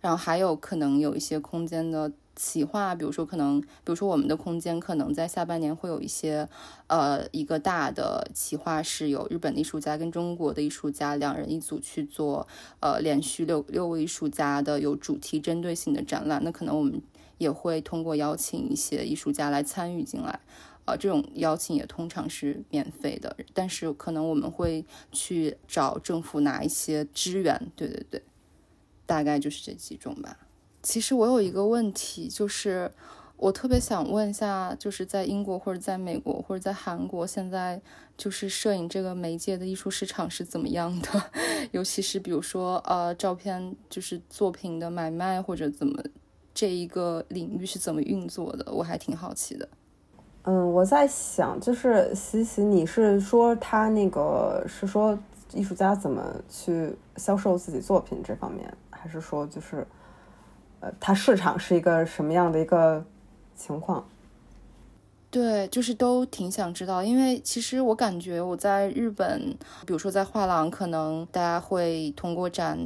[0.00, 2.12] 然后还有可能有一些空间的。
[2.38, 6.46] 企划，比如说可能，比如说我们的空间可能在下半年会有一些，
[6.86, 12.46] 呃，一个大的企划是有日本的艺术家跟中国的艺术家两人一组去做，
[12.80, 16.38] 呃，连续六六位艺术家的有主题针对性的展览。
[16.44, 17.00] 那可能我们
[17.38, 20.40] 也会通过邀请一些艺术家来参与进来，
[20.84, 27.70] 呃，这种邀请也通常是免费的，但是可能我们会去找政府拿一些资源。
[27.74, 28.22] 对对对，
[29.04, 30.38] 大概就是这几种吧。
[30.82, 32.92] 其实我有一个问题，就是
[33.36, 37.82] 我特别想问一下，就是在英国或者在美国或者在韩国，现在
[38.16, 41.30] 就是摄影这个媒介的艺术市场是怎么样的？
[41.72, 46.00] 尤其是比如说呃，照片就是作品的买卖或者怎么
[46.56, 48.72] 这一个领域是怎么运作的？
[48.72, 49.68] 我还挺好奇的。
[50.44, 55.18] 嗯，我在想，就是西西，你是说他那个是说
[55.52, 59.86] 艺术家怎么去销售自己作品这方面，还是说就是？
[60.80, 63.02] 呃，他市场是一个什么样的一个
[63.54, 64.06] 情况？
[65.30, 72.78] 对，就是都挺想知道，因为其实我感觉我在日本，比如说在画廊，可能大家会通过展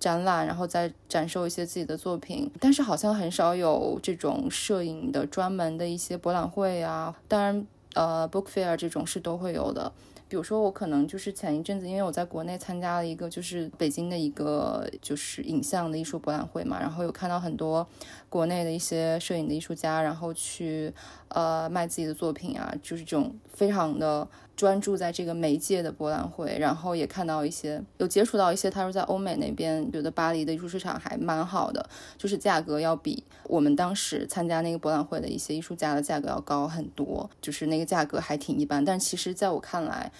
[0.00, 7.14] 展览，然后再展示一些自己的作品，但是好像很少有这种摄影的专门的一些博览会啊。
[7.28, 9.92] 当然，呃，book fair 这种是都会有的。
[10.26, 17.84] 比如说，我可能就是前一阵子，因为我在国内参加了一个就是北京的一个就是影像的艺术博览会嘛，然后有看到很多
[18.30, 20.90] 国内的一些摄影的艺术家，然后去
[21.28, 24.26] 呃卖自己的作品啊，就是这种非常的
[24.56, 40.12] 专注在这个媒介的博览会，然后也看到一些有接触到一些，他说在欧美那边觉得巴黎的艺术市场还蛮好的，就是价格要比我们当时参加那个博览会的一些艺术家的价格要高很多，就是那个价格还挺一般，但其实在我看来。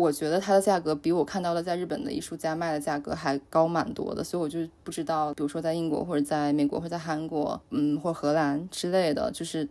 [0.00, 9.68] 我觉得它的价格比我看到的在日本的艺术家卖的价格还高蛮多的，所以我就不知道，比如说在英国或者在美国或者在韩国，嗯，或荷兰之类的，就是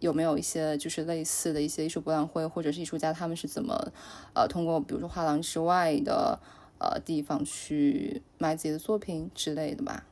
[0.00, 3.92] 有没有一些就是类似的一些艺术博览会或者是艺术家他们是怎么，
[4.34, 6.36] 呃，通过比如说画廊之外的
[6.80, 10.04] 呃地方去卖自己的作品之类的吧。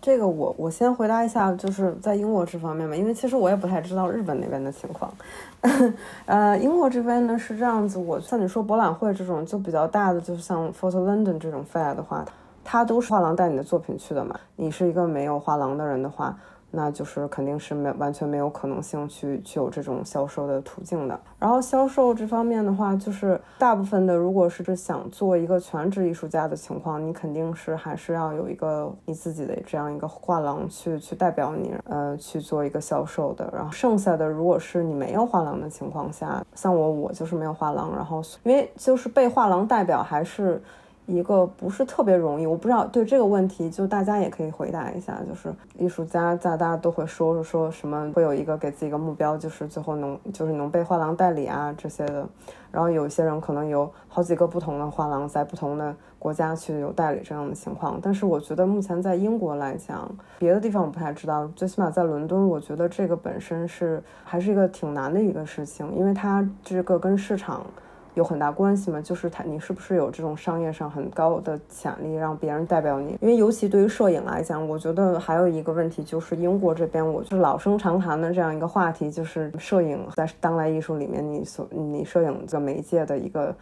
[0.00, 5.12] 这个我我先回答一下，就是在英国这方面吧，因为其实我也不太知道日本那边的情况。
[6.24, 12.24] 呃，英国这边呢是这样子，我像你说博览会这种就比较大的，就是像 Photo London 这种 fair 的话，
[12.64, 14.34] 它都是画廊带你的作品去的嘛。
[14.56, 16.36] 你是一个没有画廊的人的话。
[16.70, 21.18] 那就是肯定是没完全没有可能性去去有这种销售的途径的。
[21.38, 33.50] 然后销售这方面的话，就是大部分的，如果是想做一个全职艺术家的情况，你肯定是还是要有一个你自己的这样一个画廊去去代表你，呃，去做一个销售的。
[33.54, 40.62] 然后剩下的，如果是你没有画廊的情况下，像我，我就是没有画廊，然后因为就是被画廊代表还是。
[41.10, 45.20] 一个不是特别容易，我不知道对这个问题，就大家也可以回答一下。
[45.28, 52.26] 就是艺术家在大家都会说说什么，会有一个给自己一个目标，就是最后能就是能被画廊代理啊这些的。
[52.70, 57.98] 然后有一些人可能有好几个不同的画廊在不同的国家去有代理这样的情况。
[58.00, 60.08] 但是我觉得目前在英国来讲，
[60.38, 67.66] 别的地方我不太知道，最起码在伦敦，我觉得这个本身是还是一个挺难的一个事情，因为它这个跟市场。
[68.14, 73.16] 有很大关系嘛，就是他你是不是有这种商业上很高的潜力，让别人代表你？
[73.20, 83.54] 因为尤其对于摄影来讲，我觉得还有一个问题就是英国这边，我就是老生常谈的这样一个话题，就是摄影在当代艺术里面，你所你摄影的媒介的一个。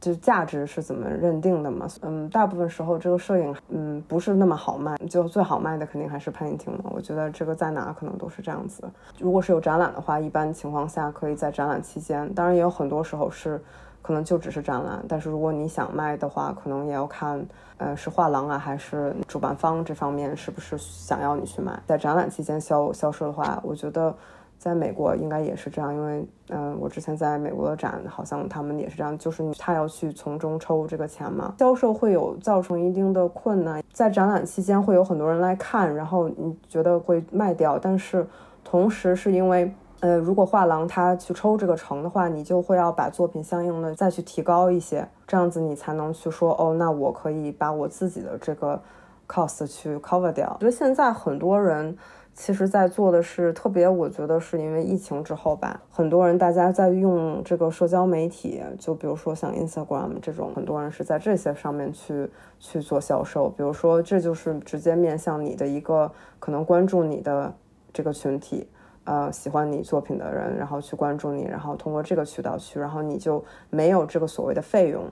[0.00, 1.86] 就价值是怎么认定的嘛？
[2.02, 6.90] 嗯，大部分时候这个摄影，嗯，不是那么好卖，就最好卖的肯定还是 painting 嘛。
[6.90, 8.82] 我觉得这个在哪可能都是这样子。
[9.18, 13.60] 如果是有展览的话，一般情况下可以在展览期间，当然也有很多时候是
[14.02, 15.04] 可能就只是展览。
[15.08, 17.44] 但是如果你想卖的话，可能也要看，
[17.78, 21.78] 呃，是画廊啊，还是主办方这方面是不是想要你去卖。
[21.86, 24.14] 在展览期间销销售的话，我觉得。
[24.60, 33.82] 在美国应该也是这样，因为嗯，我之前在美国的展，好像他们也是这样，就是他要去从中抽这个钱嘛，销售会有造成一定的困难。
[33.90, 38.26] 在展览期间会有很多人来看，然后你觉得会卖掉，但是
[38.62, 48.78] 同时是因为呃，如果画廊他去抽这个成的话，你就会要把作品相应的再去提高一些，这样子你才能去说哦，那我可以把我自己的这个
[49.26, 50.50] cost 去 cover 掉。
[50.56, 51.96] 我觉得现在很多人。
[52.42, 63.50] 其实，在做的是特别，我觉得是因为疫情之后吧，很多人大家在用这个社交媒体，就比如说像 Instagram 这种，很多人是在这些上面去去做销售。
[63.50, 67.54] 比如说，这就是直接面向你的一个可能关注你的
[67.92, 68.66] 这个群体，
[69.04, 75.04] 呃，喜欢你作品的人，然后去关注你，然后通过这个渠道去，然后你就没有这个所谓的费用，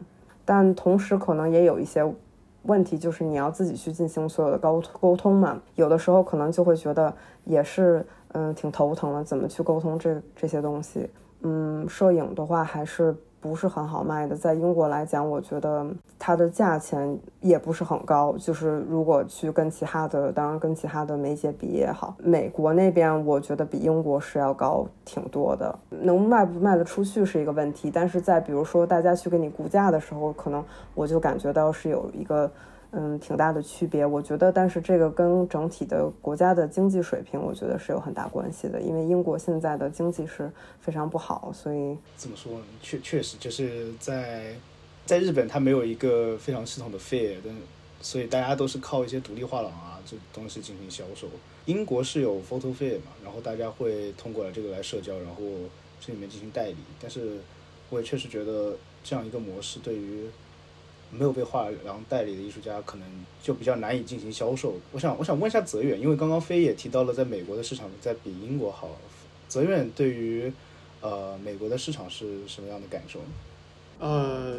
[0.46, 2.10] 但同时可能也有一些。
[2.62, 7.12] 问题就是你要自己去进行所有的沟沟通嘛，有的时候可能就会觉得
[7.44, 11.08] 也是嗯挺头疼的，怎么去沟通这这些东西？
[11.42, 13.14] 嗯，摄影的话还是。
[13.40, 15.86] 不是很好卖的，在英国来讲，我觉得
[16.18, 18.36] 它的价钱也不是很高。
[18.38, 25.78] 就是如果去跟其他的，当然跟其他的媒介比也好，美国那边我觉得比英国是要高挺多的。
[25.90, 30.64] 能卖不卖得出去是一个问题，但是在比如说大家去给你估价的时候，可能
[30.94, 32.50] 我就感觉到是有一个。
[32.90, 38.80] 嗯，挺大的区别，我觉得，但是这个跟整体的国家的经济水平，我觉得是有很大关系的。
[38.80, 40.50] 因为英国现在的经济是
[40.80, 42.64] 非常不好，所以怎么说呢？
[42.80, 44.54] 确确实就是在
[45.08, 47.56] 在日本，它没有一个非常系统的 fair，但
[48.02, 51.26] 所以大家都是靠一些独立画廊啊这东西进行销售。
[51.64, 55.42] 英国是有 photo fair 嘛，然后大家会通过这个来社交，然后
[55.98, 56.76] 这里面进行代理。
[57.00, 57.38] 但是
[57.88, 60.26] 我也确实觉得这样一个模式对于。
[61.10, 63.08] 没有被画廊代理的艺术家，可能
[63.42, 64.74] 就比较难以进行销售。
[64.92, 68.90] 我想，我想问一下泽远，因为刚刚飞也提到了，在美国的市场在比英国好。
[69.48, 70.52] 泽远对于
[71.00, 73.20] 呃美国的市场是什么样的感受？
[73.98, 74.58] 呃，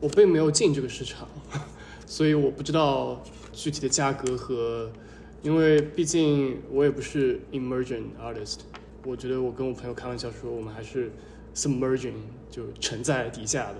[0.00, 1.26] 我并没有进这个市场，
[2.06, 3.22] 所以我不知道
[3.52, 4.90] 具体的价格和，
[5.42, 8.58] 因为毕竟我也不是 emerging artist。
[9.04, 11.10] 我觉得我跟我朋友开玩笑说，我们还是
[11.54, 12.14] submerging，
[12.50, 13.76] 就沉在底下的。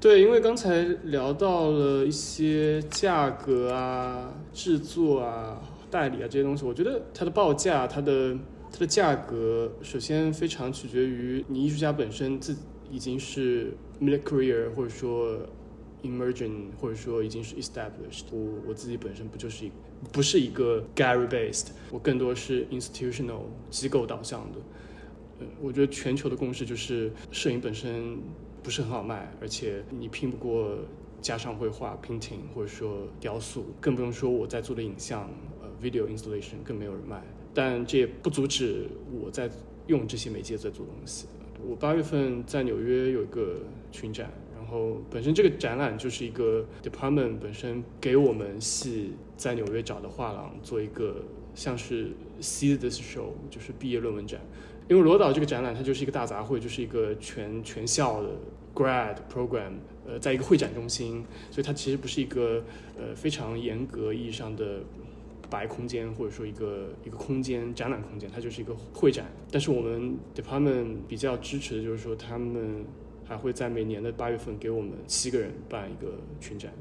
[0.00, 8.36] 对，因为刚才聊到了一些价格啊、制作啊、代理啊这些东西，我觉得它的报价、它的
[8.70, 12.54] 它的价格，首先非常取决于你艺术家本身自
[12.90, 15.38] 已经是 mid career，或者说
[16.02, 18.24] emerging，或者说已经是 established。
[18.32, 19.72] 我我自己本身不就是一
[20.12, 24.58] 不是一个 Gary based，我更多是 institutional 机构导向的。
[25.40, 28.18] 呃，我觉得全球的共识就是摄影本身。
[28.64, 30.78] 不是很好卖，而且你拼不过
[31.20, 35.28] 加上绘画 painting 或者说雕塑，更不用说我在做的影像
[35.60, 37.22] 呃 video installation 更没有人卖。
[37.52, 38.88] 但这也不阻止
[39.22, 39.50] 我在
[39.86, 41.26] 用这些媒介在做东西。
[41.68, 43.60] 我八月份在纽约有一个
[43.90, 51.16] 群展，然后本身这个展览就是一个 department 本身给我们系在纽约找的画廊做一个
[51.54, 52.10] 像是
[52.40, 54.40] see this show 就是毕业论文展。
[54.86, 58.28] 因为罗导这个展览，它就是一个大杂烩，就是一个全全校的
[58.74, 59.72] grad program，
[60.06, 62.62] 呃，在一个会展中心，所以它其实不是一个
[62.98, 64.80] 呃非常严格意义上的
[65.54, 69.26] 白空间，或者说一个一个空间展览空间，它就是一个会展。
[69.52, 72.84] 但是我们 department 比较支持的就是说，他们
[73.24, 76.72] 还会在每年的八月份给我们七个人办一个群展，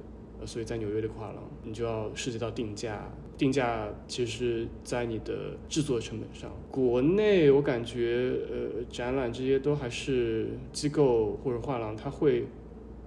[0.44, 3.08] 所以在纽约的画廊，你就要涉及到定价。
[3.36, 12.46] 定价其实，在你的制作成本上，国内我感觉，呃，展览这些都还是机构或者画廊，他会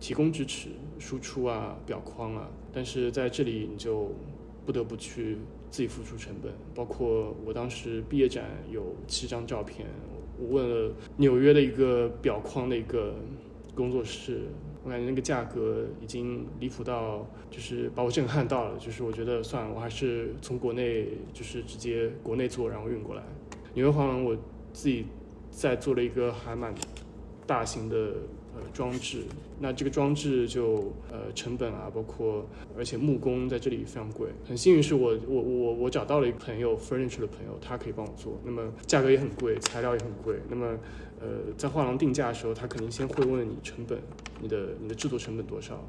[0.00, 4.10] 提供支持、输出啊、表框啊，但是在这里你就
[4.66, 5.38] 不得不去
[5.70, 6.52] 自己付出成本。
[6.74, 9.86] 包括我当时毕业展有七张照片，
[10.38, 13.14] 我问了纽约的一个表框的一个
[13.74, 14.42] 工作室。
[14.84, 18.78] 我感觉那个价格已经离谱到，就是把我震撼到了。
[18.78, 23.22] 就是我觉得算了，我还是从国内就是直接国内做，然后运过来。
[23.74, 24.36] 纽约画廊我
[24.72, 25.06] 自己
[25.50, 26.72] 在做了一个还蛮
[27.48, 28.12] 大型的
[28.76, 29.22] 装置。
[29.58, 32.46] 那这个装置就呃成本啊，包括
[32.76, 34.28] 而且木工在这里非常贵。
[34.46, 38.38] 很幸运是我我我我找到了一个朋友，furniture 的朋友，他可以帮我做。
[38.44, 40.36] 那么价格也很贵，材料也很贵。
[40.50, 40.78] 那么
[41.20, 43.98] 呃在画廊定价的时候，他肯定先会问你成本，
[44.42, 45.82] 你的你的制作成本多少，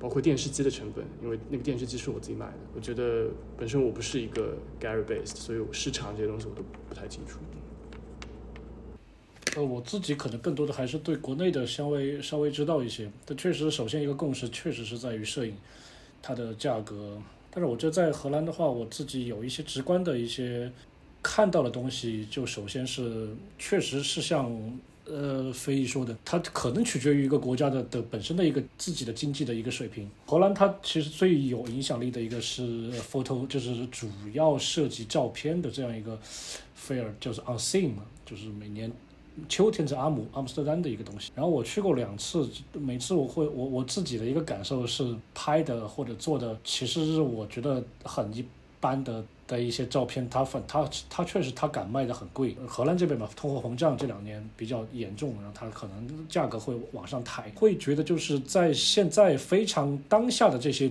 [0.00, 2.58] 包括电视机的成本，因为那个电视机是我自己买的。
[2.74, 7.38] 我觉得本身我不是一个 Gary based，所以我市场这些东西我都不太清楚。
[9.56, 13.10] 呃，我自己可能更多的还是对国内的稍微稍微知道一些。
[13.24, 15.54] 但确实，首先一个共识确实是在于摄影，
[16.20, 17.16] 它的价格。
[17.50, 20.72] 但是我觉得在荷兰的话，我自己有一些直观的一些
[21.22, 24.50] 看到的东西，就首先是确实是像
[25.04, 30.10] 呃飞翼说的，它可能取决于一个国家的的本身的一个自己的经济的一个水平。
[30.26, 36.18] 荷兰它其实最有影响力的一个是 photo，就是主要涉及照片的这样一个
[36.76, 38.90] fair，就是 on scene 嘛，就是每年。
[39.48, 48.44] 秋天在阿姆阿姆斯特丹的一个东西，然后我去过两次，每次我会我我自己的一个感受是拍的或者做的，其实是我觉得很一
[48.80, 52.56] 般的的一些照片，它反它它确实它敢卖的很贵。
[52.66, 60.90] 荷兰这边嘛，通货膨胀这两年比较严重，然后它可能价格会往上抬，会觉得就是在现在非常当下的这些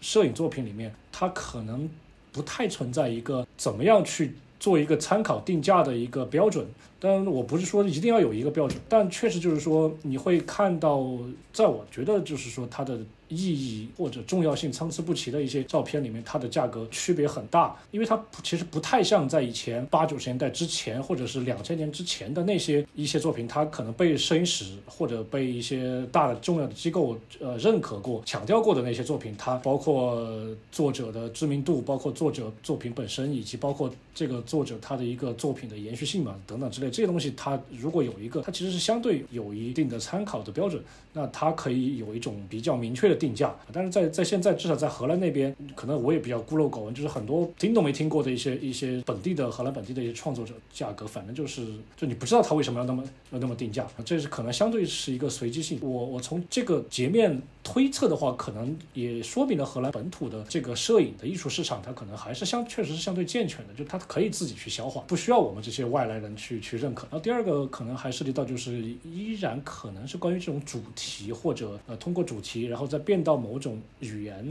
[0.00, 1.90] 摄影作品里面，它可能
[2.30, 4.34] 不太存在一个怎么样去。
[4.62, 6.64] 做一个参考定价的一个标准，
[7.04, 11.04] 但我不是说一定要有一个标准，但确实就是说你会看到，
[11.52, 13.00] 在我觉得就是说它的。
[13.34, 30.28] 意义或者重要性参差不齐的一些照片里面，它的价格区别很大，因为它其实不太像在以前八九十年代之前，或者是两千年之前的那些一些作品，它可能被摄影史或者被一些大的重要的机构呃认可过、强调过的那些作品，它包括
[30.70, 40.84] 作者的知名度，包括作者作品本身，以及包括这个作者他的一个作品的延续性嘛等等之类这些东西，它如果有一个，它其实是相对有一定的参考的标准，
[41.14, 43.22] 那它可以有一种比较明确的。
[43.22, 51.64] 定价，但是在在现在至少在荷兰那边，可能我也比较孤陋寡闻，就是很多听都没听过的一些一些本地的荷兰本地的一些创作者，价格反正就是
[51.96, 55.78] 就你不知道他为什么要那么要那么定价，这是可能相对是一个随机性。
[55.80, 67.04] 我我从这个截面推测的话，可能也说明了荷兰本土的这个摄影的艺术市场，它可能还是相确实是相对健全的，就它可以自己去消化，不需要我们这些外来人去去认可。
[67.04, 73.22] 然后第二个可能还涉及到就是依然可能是关于这种主题或者呃通过主题然后再变。
[73.22, 74.44] 到某种语言，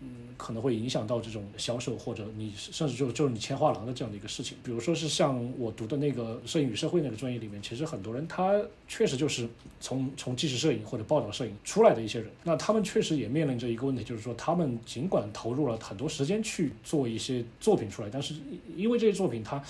[0.00, 0.08] 嗯，
[0.38, 4.56] 可能会影响到这种销售，或者你甚至就就是你签画廊的这样的一个事情。
[4.64, 8.58] 比如说是像我读的那个摄影与社会那个专业里面，其实很多人他
[8.88, 9.46] 确实就是
[9.78, 18.32] 从从纪实摄影或者报道摄影出来的一些人，那他们确实也面临着一个问题，就是说他们尽管投入了很多时间去做一些作品出来，但是
[18.74, 19.62] 因为这些作品它。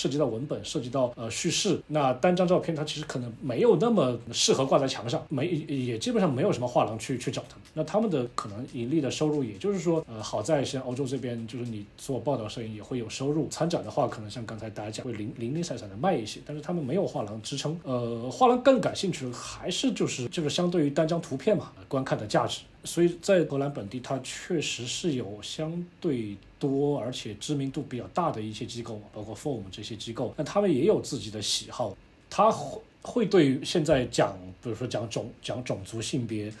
[0.00, 7.64] 涉及到文本，涉及到呃叙事，那单张照片它其实可能没有那么适合挂在墙上，没也基本上没有什么画廊去去找他们。
[7.74, 13.46] 那他们的可能盈利的收入，也就是说，呃，好在像欧洲这边，就是你做报道摄影也会有收入。
[13.50, 17.78] 参展的话，可能像刚才大家讲，会零零零散散的卖一些，但是他们没有画廊支撑。
[17.82, 22.60] 呃，画廊更感兴趣的还是就是这个相对于单张图片嘛，观看的价值。
[22.82, 31.96] 所以在荷兰本地，它确实是有相对多而且知名度比较大的一些机构，包括 Form 这些机构，那他们也有自己的喜好，
[32.28, 36.52] 他会会对现在讲，比如说讲种讲种族性别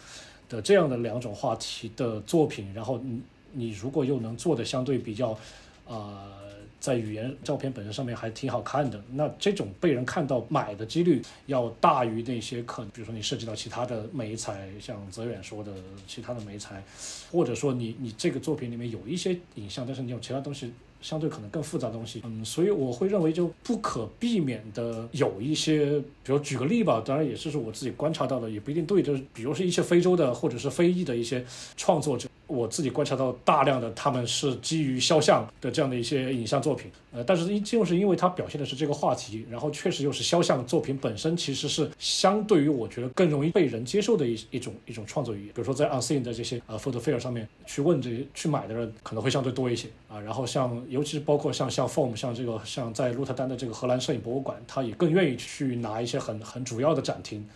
[0.48, 3.20] 的这样的两种话题的作品，然后你
[3.52, 5.38] 你如果又能做的相对比较，
[5.86, 6.32] 啊。
[6.80, 15.70] 在语言照片本身上面还挺好看的，那这种被人看到买的几率要大于那些可，比如说你涉及到其他的美材，像泽远说的
[16.06, 16.82] 其他的美材，
[17.30, 20.72] 或者说你你这个作品里面有一些影像，但是你有其他东西
[21.02, 31.44] 相对可能更复杂的东西，嗯，所以我会认为就不可避免的有一些，比如举个例吧，当然也是说我自己观察到的，也不一定对，就是比如说一些非洲的或者是非裔的一些
[31.76, 32.29] 创作者。
[32.50, 45.54] 我自己观察到大量的他们是基于肖像的这样的一些影像作品，呃，但是因就是因为它表现的是这个话题，然后确实又是肖像作品本身，其实是相对于我觉得更容易被人接受的一一种一种创作语言。
[45.54, 57.46] 比如说在 Unseen 的这些呃 Photo Fair 上面去问这些去买的人可能会相对多一些啊，然后像尤其是包括像像 Form 像这个像在鹿特丹的这个荷兰摄影博物馆，他也更愿意去拿一些很很主要的展厅。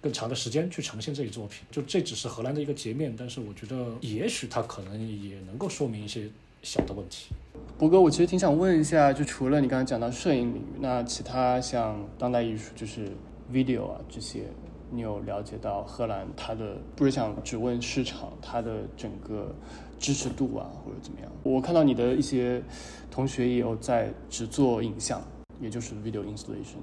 [0.00, 6.28] 更长的时间去呈现这一作品，就这只是荷兰的一个截面，但是我觉得也许它可能也能够说明一些
[6.62, 7.28] 小的问题。
[7.76, 13.10] 博哥，我其实挺想问一下，就除了你刚才讲到摄影领域，那其他像当代艺术，就是
[13.52, 14.44] video 啊这些，
[14.90, 19.54] 你有了解到荷兰它的不是想只问市场，它的整个
[19.98, 21.30] 支持度啊或者怎么样？
[21.42, 22.62] 我看到你的一些
[23.10, 25.20] 同学也有在只做影像，
[25.60, 26.78] 也就是 video installation。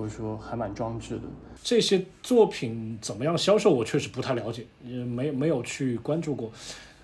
[0.00, 1.22] 或者说还蛮装置的。
[1.62, 6.50] 这些作品怎么样销售，我确实不太了解，也没没有去关注过。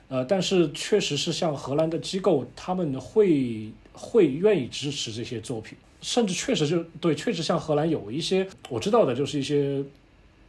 [0.09, 9.85] 呃，但是确实是像荷兰的机构，他们会会愿意支持这些作品，甚至确实就对，确实像荷兰有一些我知道的，就是一些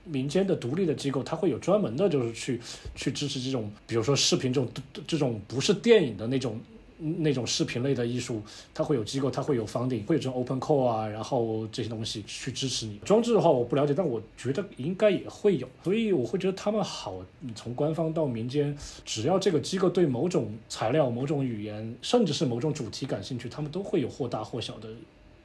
[0.06, 2.62] 民间的独立的机构，他会有专门的，就是去
[2.96, 4.70] 去支持这种，比如说视频这种
[5.06, 6.58] 这种不是电影的那种。
[6.98, 8.42] 那种视频类的艺术，
[8.74, 12.98] 它会有机构，它会有 funding，会有这种 open core 啊，然后这些东西去支持你。
[13.06, 17.16] 装置的话，我不了解，但我觉得应该也会有，所以我会觉得他们好。
[17.56, 18.76] 从官方到民间，
[19.06, 24.90] 只要这个机构对某种材料、某种语言，甚至是某种主题感兴趣，他们都会有或大或小的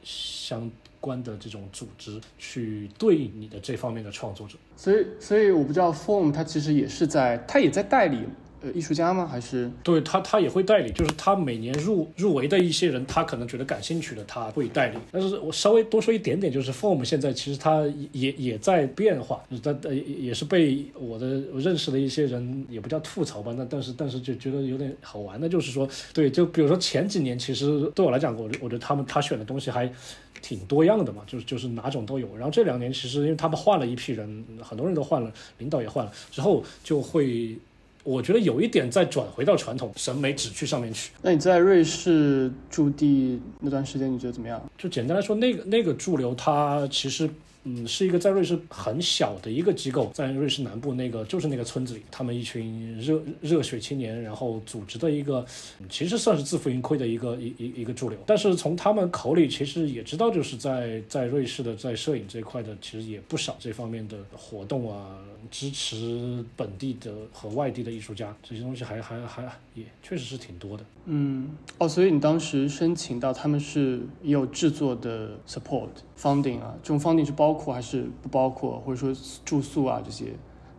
[0.03, 4.57] 相关的这种组织去对应你的这方面的创作者。
[4.77, 8.19] 所以，所以我不知道 form 它其实也是在，它也在代理。
[8.63, 9.27] 呃，艺术家吗？
[9.27, 14.99] 还是对他，他也会代理，就是他每年入入围的一些人，他可能觉得感兴趣的，他会代理。
[15.11, 17.83] 但是我稍微多说一点点，就是 Form 现在其实它
[18.13, 29.93] 也也在变化，但呃也是被我的认识的一些人也不叫吐槽吧，那但是但是就觉得有点好玩的，就是说，对，就比如说前几年，其实对我来讲，我我觉得他们他选的东西还
[30.41, 32.29] 挺多样的嘛，就是就是哪种都有。
[32.37, 37.57] 然后这两年其实因为他们换了一批人，很多人都换了，领导也换了之后就会。
[38.05, 41.13] 我觉得有一点再转回到传统审美旨趣上面去。
[41.23, 44.61] 那你在瑞士驻地那段时间，你觉得怎么样？
[44.77, 47.29] 就简单来说，那个那个驻留，它其实。
[47.65, 55.47] 嗯，是一个在瑞士很小的一个机构，在瑞士南部那个就是那个村子里，他们一群热热血青年，然后组织的一个，
[55.89, 58.19] 其实算是自负盈亏的一个一一一个驻留。
[58.27, 69.43] 但是从他们口里，其实也知道，就是在在瑞士的在摄影这块的，其实也不少这方面的活动啊，支持本地的和外地的艺术家，这些东西还还还
[69.75, 70.85] 也确实是挺多的。
[71.07, 75.89] 嗯，哦，所以你当时申请到他们是有制作的 support
[76.23, 79.13] funding 啊，这种 funding 是包括还是不包括，或者说
[79.45, 80.27] 住宿啊这些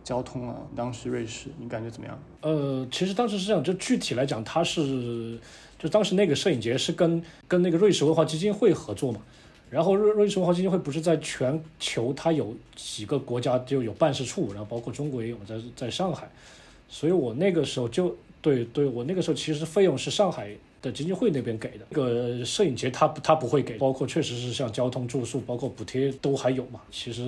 [0.02, 2.18] 交通啊，当时瑞士你感觉怎么样？
[2.40, 5.38] 呃，其实当时是这样，就具体来讲，他是
[5.78, 9.20] 就当时那个摄影节是跟跟那个瑞士文化基金会合作嘛，
[9.68, 16.30] 然后瑞瑞士文化基金会不是在全球它有几个国家就有办事处，然后包括中国也有在在上海，
[16.88, 18.16] 所以我那个时候就。
[18.44, 20.54] 对对，我那个时候其实费用是上海
[20.84, 26.82] 的基金会那边给的，那个摄影节他他不会给，包括确实是像交通住宿，包括补贴都还有嘛。
[26.90, 27.22] 其实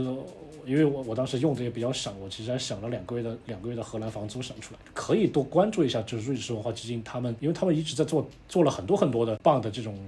[0.67, 9.99] 因为我我当时用的也比较少，我其实还省了两个月的两个月的荷兰房租省出来，可以多关注一下，就是瑞士文化基金他们，因为他们一直在做做了很多很多的棒的这种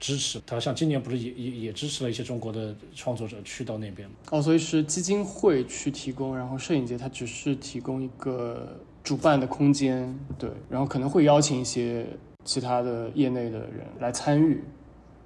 [0.00, 8.78] 支持，他像今年不是也也也支持了一些中国的创作者去到那边哦，所以是基金会去提供，然后摄影节它只是提供一个。
[9.06, 12.04] 主办的空间，对，然后可能会邀请一些
[12.46, 14.62] 其他的业内的人来参与。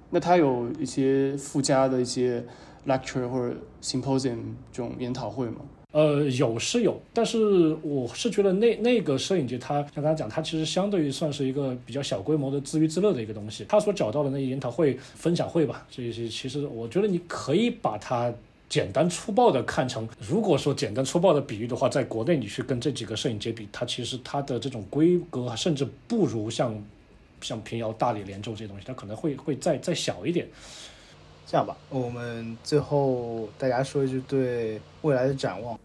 [0.09, 2.43] 那他有一些附加的一些
[2.85, 4.39] lecture 或者 symposium
[4.73, 5.61] 这种研讨会吗？
[5.93, 13.63] 呃，有是有，但是我是觉得那那个摄影节，它像刚才讲，它其实相对于算是一个比较小规模的自娱自乐的一个东西。
[13.69, 18.33] 他所找到的那些研讨会、分享会吧，这些其实我觉得你可以把它。
[18.69, 26.73] 简单粗暴的看成，如果说简单粗暴的比喻的话，在国内你去跟这几个摄影节比，它其实它的这种规格甚至不如像
[27.41, 30.47] 像平遥、大理、连州这些东西，它可能会会再再小一点。
[31.45, 35.77] 这样吧，我们最后大家说一句对未来的展望。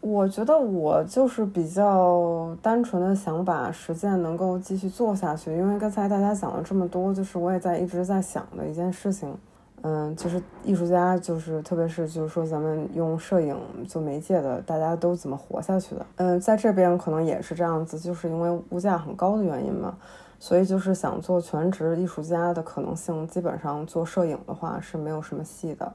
[0.00, 9.36] 我觉得我就是比较单纯的想把实践能够继续做下去，因为刚才大家讲了这么多，就是我也在一直在想的一件事情。
[9.82, 13.56] 嗯，就是艺术家，就是特别是就是说咱们用摄影
[13.88, 16.06] 做媒介的，大家都怎么活下去的？
[16.16, 19.96] 嗯，在这边可能也是这样子，就是因为物价很高的原因嘛，
[20.38, 25.92] 所以就是想做全职艺术家的可能性，基本上做摄影的话是没有什么戏的。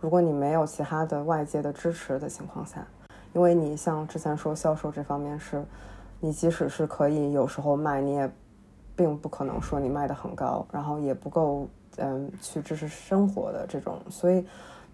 [0.00, 2.86] 如果你没有其他的外界的支持的情况下，
[3.32, 5.64] 因为你像之前说销售这方面是，
[6.20, 8.30] 你即使是可以有时候卖，你也
[8.96, 11.68] 并不可能说你卖的很高，然后也不够。
[11.98, 14.46] 嗯，去支持生活的这种，所以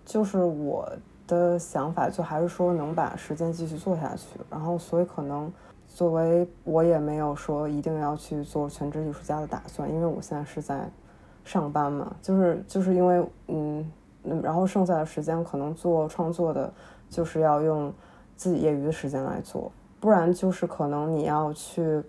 [0.05, 0.85] 就是我
[1.29, 4.41] 的想法，就还是说能把时间继续做下去。
[4.51, 5.49] 然后，所以可能
[5.99, 10.89] 作为我也没有说一定要去做全职艺术家的打算，因为我现在是在
[11.45, 13.85] 上班嘛，就是就是因为嗯，
[14.41, 16.73] 然后剩下的时间可能做创作的，
[17.11, 17.93] 就是要用
[18.37, 22.01] 自己业余的时间来做，不然就是可能你要去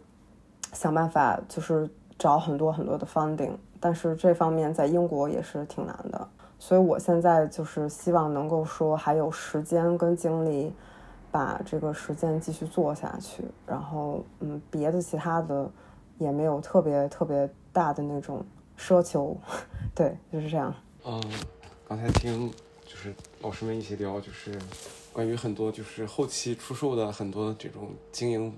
[0.72, 3.54] 想办法，就是找很多很多的 funding。
[3.80, 6.28] 但是这方面在英国也是挺难的，
[6.60, 10.72] 所以我现在就是希望能够说还有时间跟精力，
[11.32, 13.44] 把这个实践继续做下去。
[13.66, 15.70] 然后，嗯，别的其他的
[16.18, 18.46] 也没有特别特别大的那种
[18.78, 19.38] 奢求，
[19.96, 20.74] 对，就是这样。
[21.06, 21.22] 嗯，
[21.88, 22.52] 刚才听
[22.86, 24.58] 就是老师们一起聊，就是
[25.14, 28.54] 关于很多就是后期出售的很多这种经营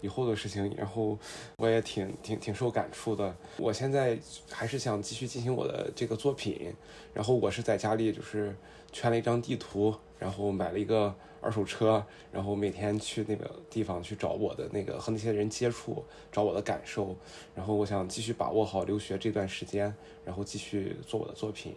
[0.00, 1.18] 以后的事情，然后
[1.56, 3.34] 我也挺挺挺受感触的。
[3.56, 4.18] 我现在
[4.50, 6.74] 还是想继续进行我的这个作品，
[7.14, 8.54] 然后我是在家里就是
[8.92, 16.02] 圈了一张地图，然后买了一个二手车，然后每天去那个地方去找我的那个和那些人接触，
[16.32, 17.14] 找我的感受，
[17.54, 19.94] 然后我想继续把握好留学这段时间，
[20.24, 21.74] 然后继续做我的作品，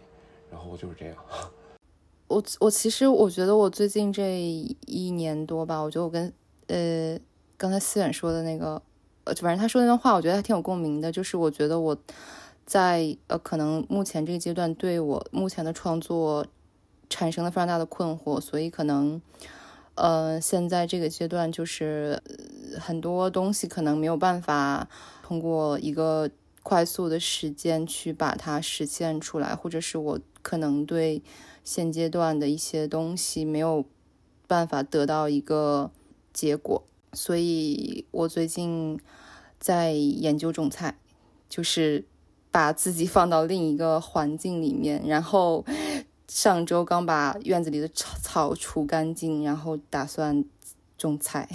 [0.50, 1.16] 然后就是这样。
[2.28, 4.40] 我我其实我觉得我最近这
[4.86, 6.32] 一年多吧，我觉得我跟
[6.68, 7.20] 呃
[7.58, 8.82] 刚才思远说的那个，
[9.24, 11.12] 呃反正他说那段话，我觉得还挺有共鸣的。
[11.12, 11.98] 就是我觉得我
[12.68, 16.46] 在呃可能目前这个阶段对我目前的创作
[17.10, 19.22] 产生了非常大的困惑，所以可能
[19.96, 22.22] 呃现在这个阶段就是
[22.80, 24.88] 很多东西可能没有办法
[25.24, 26.30] 通过一个
[26.64, 31.22] 快速的时间去把它实现出来，或者是我可能对。
[31.62, 33.86] 现阶段的一些东西没有
[34.48, 35.92] 办法得到一个
[36.34, 36.84] 结果，
[37.14, 39.00] 所以我最近
[39.60, 40.98] 在研究种菜，
[41.48, 42.06] 就是
[42.50, 45.04] 把自己放到另一个环境里面。
[45.06, 45.64] 然后
[46.30, 50.46] 上周刚把院子里的草草除干净，然后打算
[50.98, 51.50] 种菜，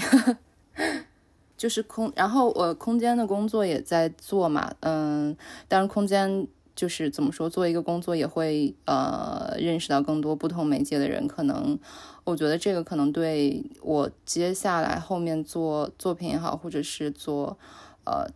[1.56, 2.12] 就是空。
[2.14, 5.34] 然后我空间的工作也在做嘛，嗯，
[5.66, 6.46] 但是空间。
[6.76, 11.78] 就是怎么说，做一个工作也会呃认识到更多不同媒介的人，可能
[12.24, 17.56] 我觉得这个可能对我接下来后面做作品也好，或者是做
[18.04, 18.26] 呃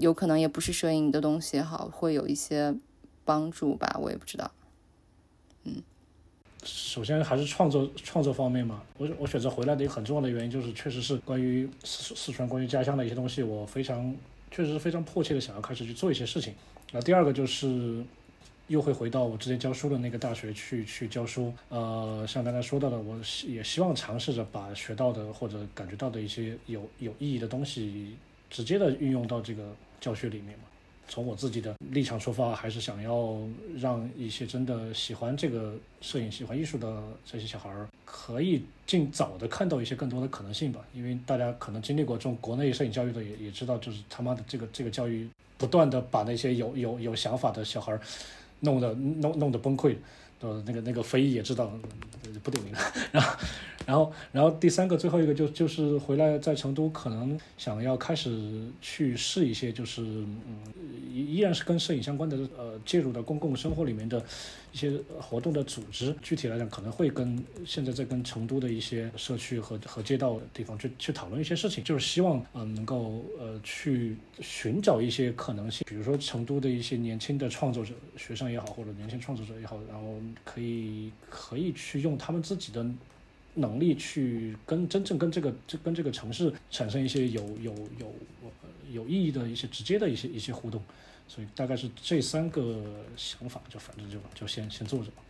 [0.00, 2.74] 有可能也不是摄影的东西也好，会有一些
[3.26, 4.50] 帮助吧，我也不知道。
[5.64, 5.82] 嗯，
[6.64, 14.14] 首先还是创作创作方面嘛，我我选择回来的一个很重要的原因就是，确实是关于四四川关于家乡的一些东西，我非常
[14.50, 16.54] 确实是非常迫切的想要开始去做一些事情。
[16.92, 18.04] 那第二个就是，
[18.66, 21.52] 又会回到我之前教书的那个大学去去教书。
[21.68, 23.16] 呃，像刚才说到的，我
[23.46, 28.16] 也希望尝试着把学到的或者感觉到的一些有有意义的东西，
[28.50, 30.64] 直接的运用到这个教学里面嘛。
[31.12, 33.36] 从我自己的立场出发，还是想要
[33.78, 40.80] 让一些真的喜欢这个摄影、喜欢艺术的这些小孩儿，可以尽早的看到一些更多的可能性吧。
[40.94, 45.28] 因为大家可能经历过这种国内摄影教育的，也也知道，就是他妈的这个这个教育。
[45.58, 48.00] 不断的把那些有有有想法的小孩儿
[48.60, 49.94] 弄得弄弄得崩溃，
[50.40, 51.70] 呃，那个那个非议也知道，
[52.42, 52.80] 不点名了。
[53.12, 53.38] 然后，
[53.86, 60.58] 然后，然后第三个最后一个就就是回来在成都，可能想要开始去试一些，就是嗯，
[61.12, 64.22] 依然是跟摄影相关的，呃，介入到公共生活里面的。
[64.72, 64.90] 一些
[65.20, 82.82] 活动的组织，具体来讲可能会跟现在在跟成都的一些社区和和街道的地方去去讨论一些事情，就是希望嗯能够呃去寻找一些可能性，比如说成都的一些年轻的创作者，学生也好，或者年轻创作者也好，然后可以可以去用他们自己的
[83.54, 88.12] 能力去跟真正跟这个这跟这个城市产生一些有有有
[88.90, 90.82] 有意义的一些直接的一些一些互动。
[91.28, 92.84] 所以大概是这三个
[93.16, 95.22] 想法，就反正就就先先做着吧。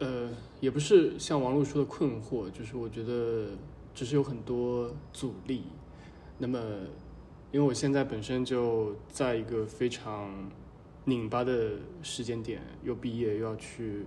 [0.00, 0.30] 呃，
[0.60, 3.48] 也不是像王璐说的困惑，就是我觉得
[3.94, 5.62] 只是有很多阻力。
[6.36, 6.58] 那么，
[7.52, 10.50] 因为我现在本身就在一个非常
[11.04, 14.04] 拧巴的时间点，又毕业又要去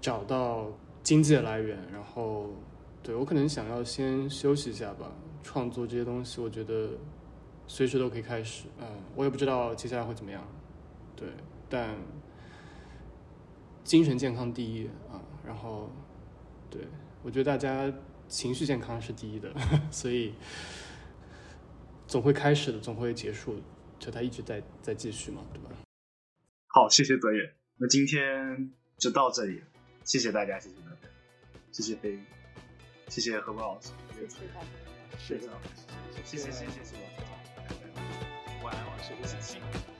[0.00, 0.70] 找到
[1.06, 2.50] 经济的来源，然后
[3.00, 5.12] 对我可能想要先休息一下吧。
[5.44, 6.90] 创作这些东西，我觉得。
[7.68, 10.40] 随时都可以开始，嗯，我也不知道接下来会怎么样，
[11.16, 11.28] 对，
[11.68, 11.96] 但
[13.82, 15.90] 精神健康第一啊，然后，
[16.70, 16.82] 对
[17.24, 17.92] 我觉得大家
[18.28, 19.52] 情绪健康是第一的，
[19.90, 20.32] 所以
[22.06, 23.56] 总会开始的，总会结束，
[23.98, 25.70] 就它一直在在继续嘛，对吧？
[26.68, 29.60] 好，谢谢泽野，那今天就到这里，
[30.04, 30.76] 谢谢大家，谢谢，
[31.76, 32.18] 谢谢飞，
[33.08, 33.90] 谢谢何博老师，
[35.18, 35.58] 谢谢大家，
[36.24, 36.96] 谢谢，谢谢，谢谢。
[39.02, 39.60] 学的事情。
[39.60, 39.95] Now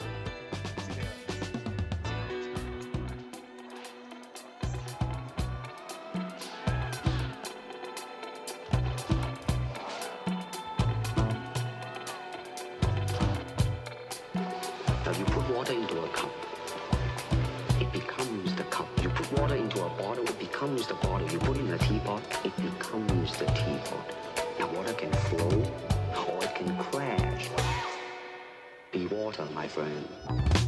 [20.56, 21.30] becomes the bottle.
[21.30, 24.14] You put it in the teapot, it becomes the teapot.
[24.58, 27.50] Now water can flow or it can crash.
[28.90, 30.65] Be water, my friend.